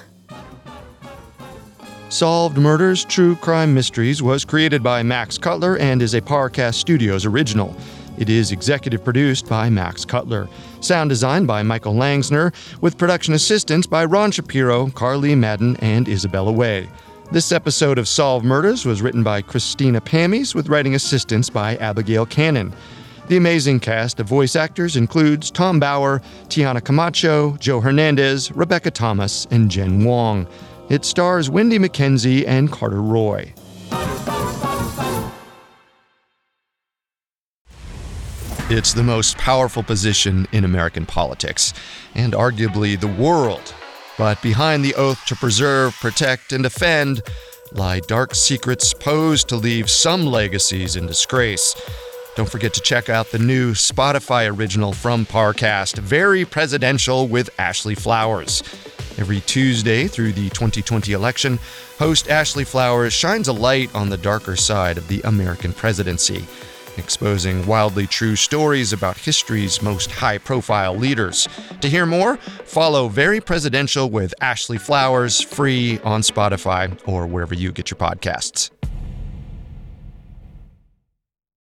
Solved 2.09 2.57
Murders 2.57 3.03
True 3.03 3.35
Crime 3.35 3.73
Mysteries 3.73 4.23
was 4.23 4.45
created 4.45 4.81
by 4.81 5.03
Max 5.03 5.37
Cutler 5.37 5.77
and 5.77 6.01
is 6.01 6.13
a 6.13 6.21
Parcast 6.21 6.75
Studios 6.75 7.25
original. 7.25 7.75
It 8.17 8.29
is 8.29 8.53
executive 8.53 9.03
produced 9.03 9.49
by 9.49 9.69
Max 9.69 10.05
Cutler. 10.05 10.47
Sound 10.79 11.09
design 11.09 11.45
by 11.45 11.63
Michael 11.63 11.95
Langsner, 11.95 12.53
with 12.79 12.97
production 12.97 13.33
assistance 13.33 13.85
by 13.85 14.05
Ron 14.05 14.31
Shapiro, 14.31 14.87
Carly 14.91 15.35
Madden, 15.35 15.75
and 15.81 16.07
Isabella 16.07 16.51
Way. 16.51 16.87
This 17.33 17.51
episode 17.51 17.97
of 17.97 18.07
Solved 18.07 18.45
Murders 18.45 18.85
was 18.85 19.01
written 19.01 19.21
by 19.21 19.41
Christina 19.41 19.99
Pammies, 19.99 20.55
with 20.55 20.69
writing 20.69 20.95
assistance 20.95 21.49
by 21.49 21.75
Abigail 21.75 22.25
Cannon. 22.25 22.73
The 23.27 23.35
amazing 23.35 23.81
cast 23.81 24.21
of 24.21 24.27
voice 24.27 24.55
actors 24.55 24.95
includes 24.95 25.51
Tom 25.51 25.77
Bauer, 25.77 26.21
Tiana 26.47 26.81
Camacho, 26.81 27.57
Joe 27.57 27.81
Hernandez, 27.81 28.49
Rebecca 28.53 28.91
Thomas, 28.91 29.45
and 29.51 29.69
Jen 29.69 30.05
Wong. 30.05 30.47
It 30.89 31.03
stars 31.03 31.49
Wendy 31.49 31.77
McKenzie 31.77 32.47
and 32.47 32.71
Carter 32.71 33.01
Roy. 33.01 33.53
It's 38.69 38.93
the 38.93 39.03
most 39.03 39.37
powerful 39.37 39.83
position 39.83 40.47
in 40.53 40.63
American 40.63 41.05
politics, 41.05 41.73
and 42.15 42.33
arguably 42.33 42.99
the 42.99 43.07
world. 43.07 43.73
But 44.17 44.41
behind 44.41 44.83
the 44.83 44.95
oath 44.95 45.25
to 45.25 45.35
preserve, 45.35 45.93
protect, 45.95 46.53
and 46.53 46.63
defend 46.63 47.21
lie 47.73 47.99
dark 47.99 48.33
secrets 48.33 48.93
posed 48.93 49.49
to 49.49 49.57
leave 49.57 49.89
some 49.89 50.25
legacies 50.25 50.95
in 50.95 51.05
disgrace. 51.05 51.75
Don't 52.37 52.49
forget 52.49 52.73
to 52.75 52.81
check 52.81 53.09
out 53.09 53.31
the 53.31 53.39
new 53.39 53.73
Spotify 53.73 54.49
original 54.49 54.93
from 54.93 55.25
Parcast, 55.25 55.97
Very 55.97 56.45
Presidential 56.45 57.27
with 57.27 57.49
Ashley 57.59 57.95
Flowers. 57.95 58.63
Every 59.17 59.39
Tuesday 59.41 60.07
through 60.07 60.33
the 60.33 60.49
2020 60.49 61.11
election, 61.11 61.57
host 61.97 62.29
Ashley 62.29 62.63
Flowers 62.63 63.13
shines 63.13 63.47
a 63.47 63.53
light 63.53 63.93
on 63.95 64.09
the 64.09 64.17
darker 64.17 64.55
side 64.55 64.97
of 64.97 65.07
the 65.07 65.21
American 65.21 65.73
presidency, 65.73 66.45
exposing 66.97 67.65
wildly 67.65 68.05
true 68.05 68.35
stories 68.35 68.93
about 68.93 69.17
history's 69.17 69.81
most 69.81 70.11
high 70.11 70.37
profile 70.37 70.95
leaders. 70.95 71.47
To 71.81 71.89
hear 71.89 72.05
more, 72.05 72.37
follow 72.37 73.07
Very 73.07 73.41
Presidential 73.41 74.07
with 74.07 74.35
Ashley 74.39 74.77
Flowers 74.77 75.41
free 75.41 75.99
on 76.03 76.21
Spotify 76.21 76.95
or 77.07 77.25
wherever 77.25 77.55
you 77.55 77.71
get 77.71 77.89
your 77.89 77.97
podcasts. 77.97 78.69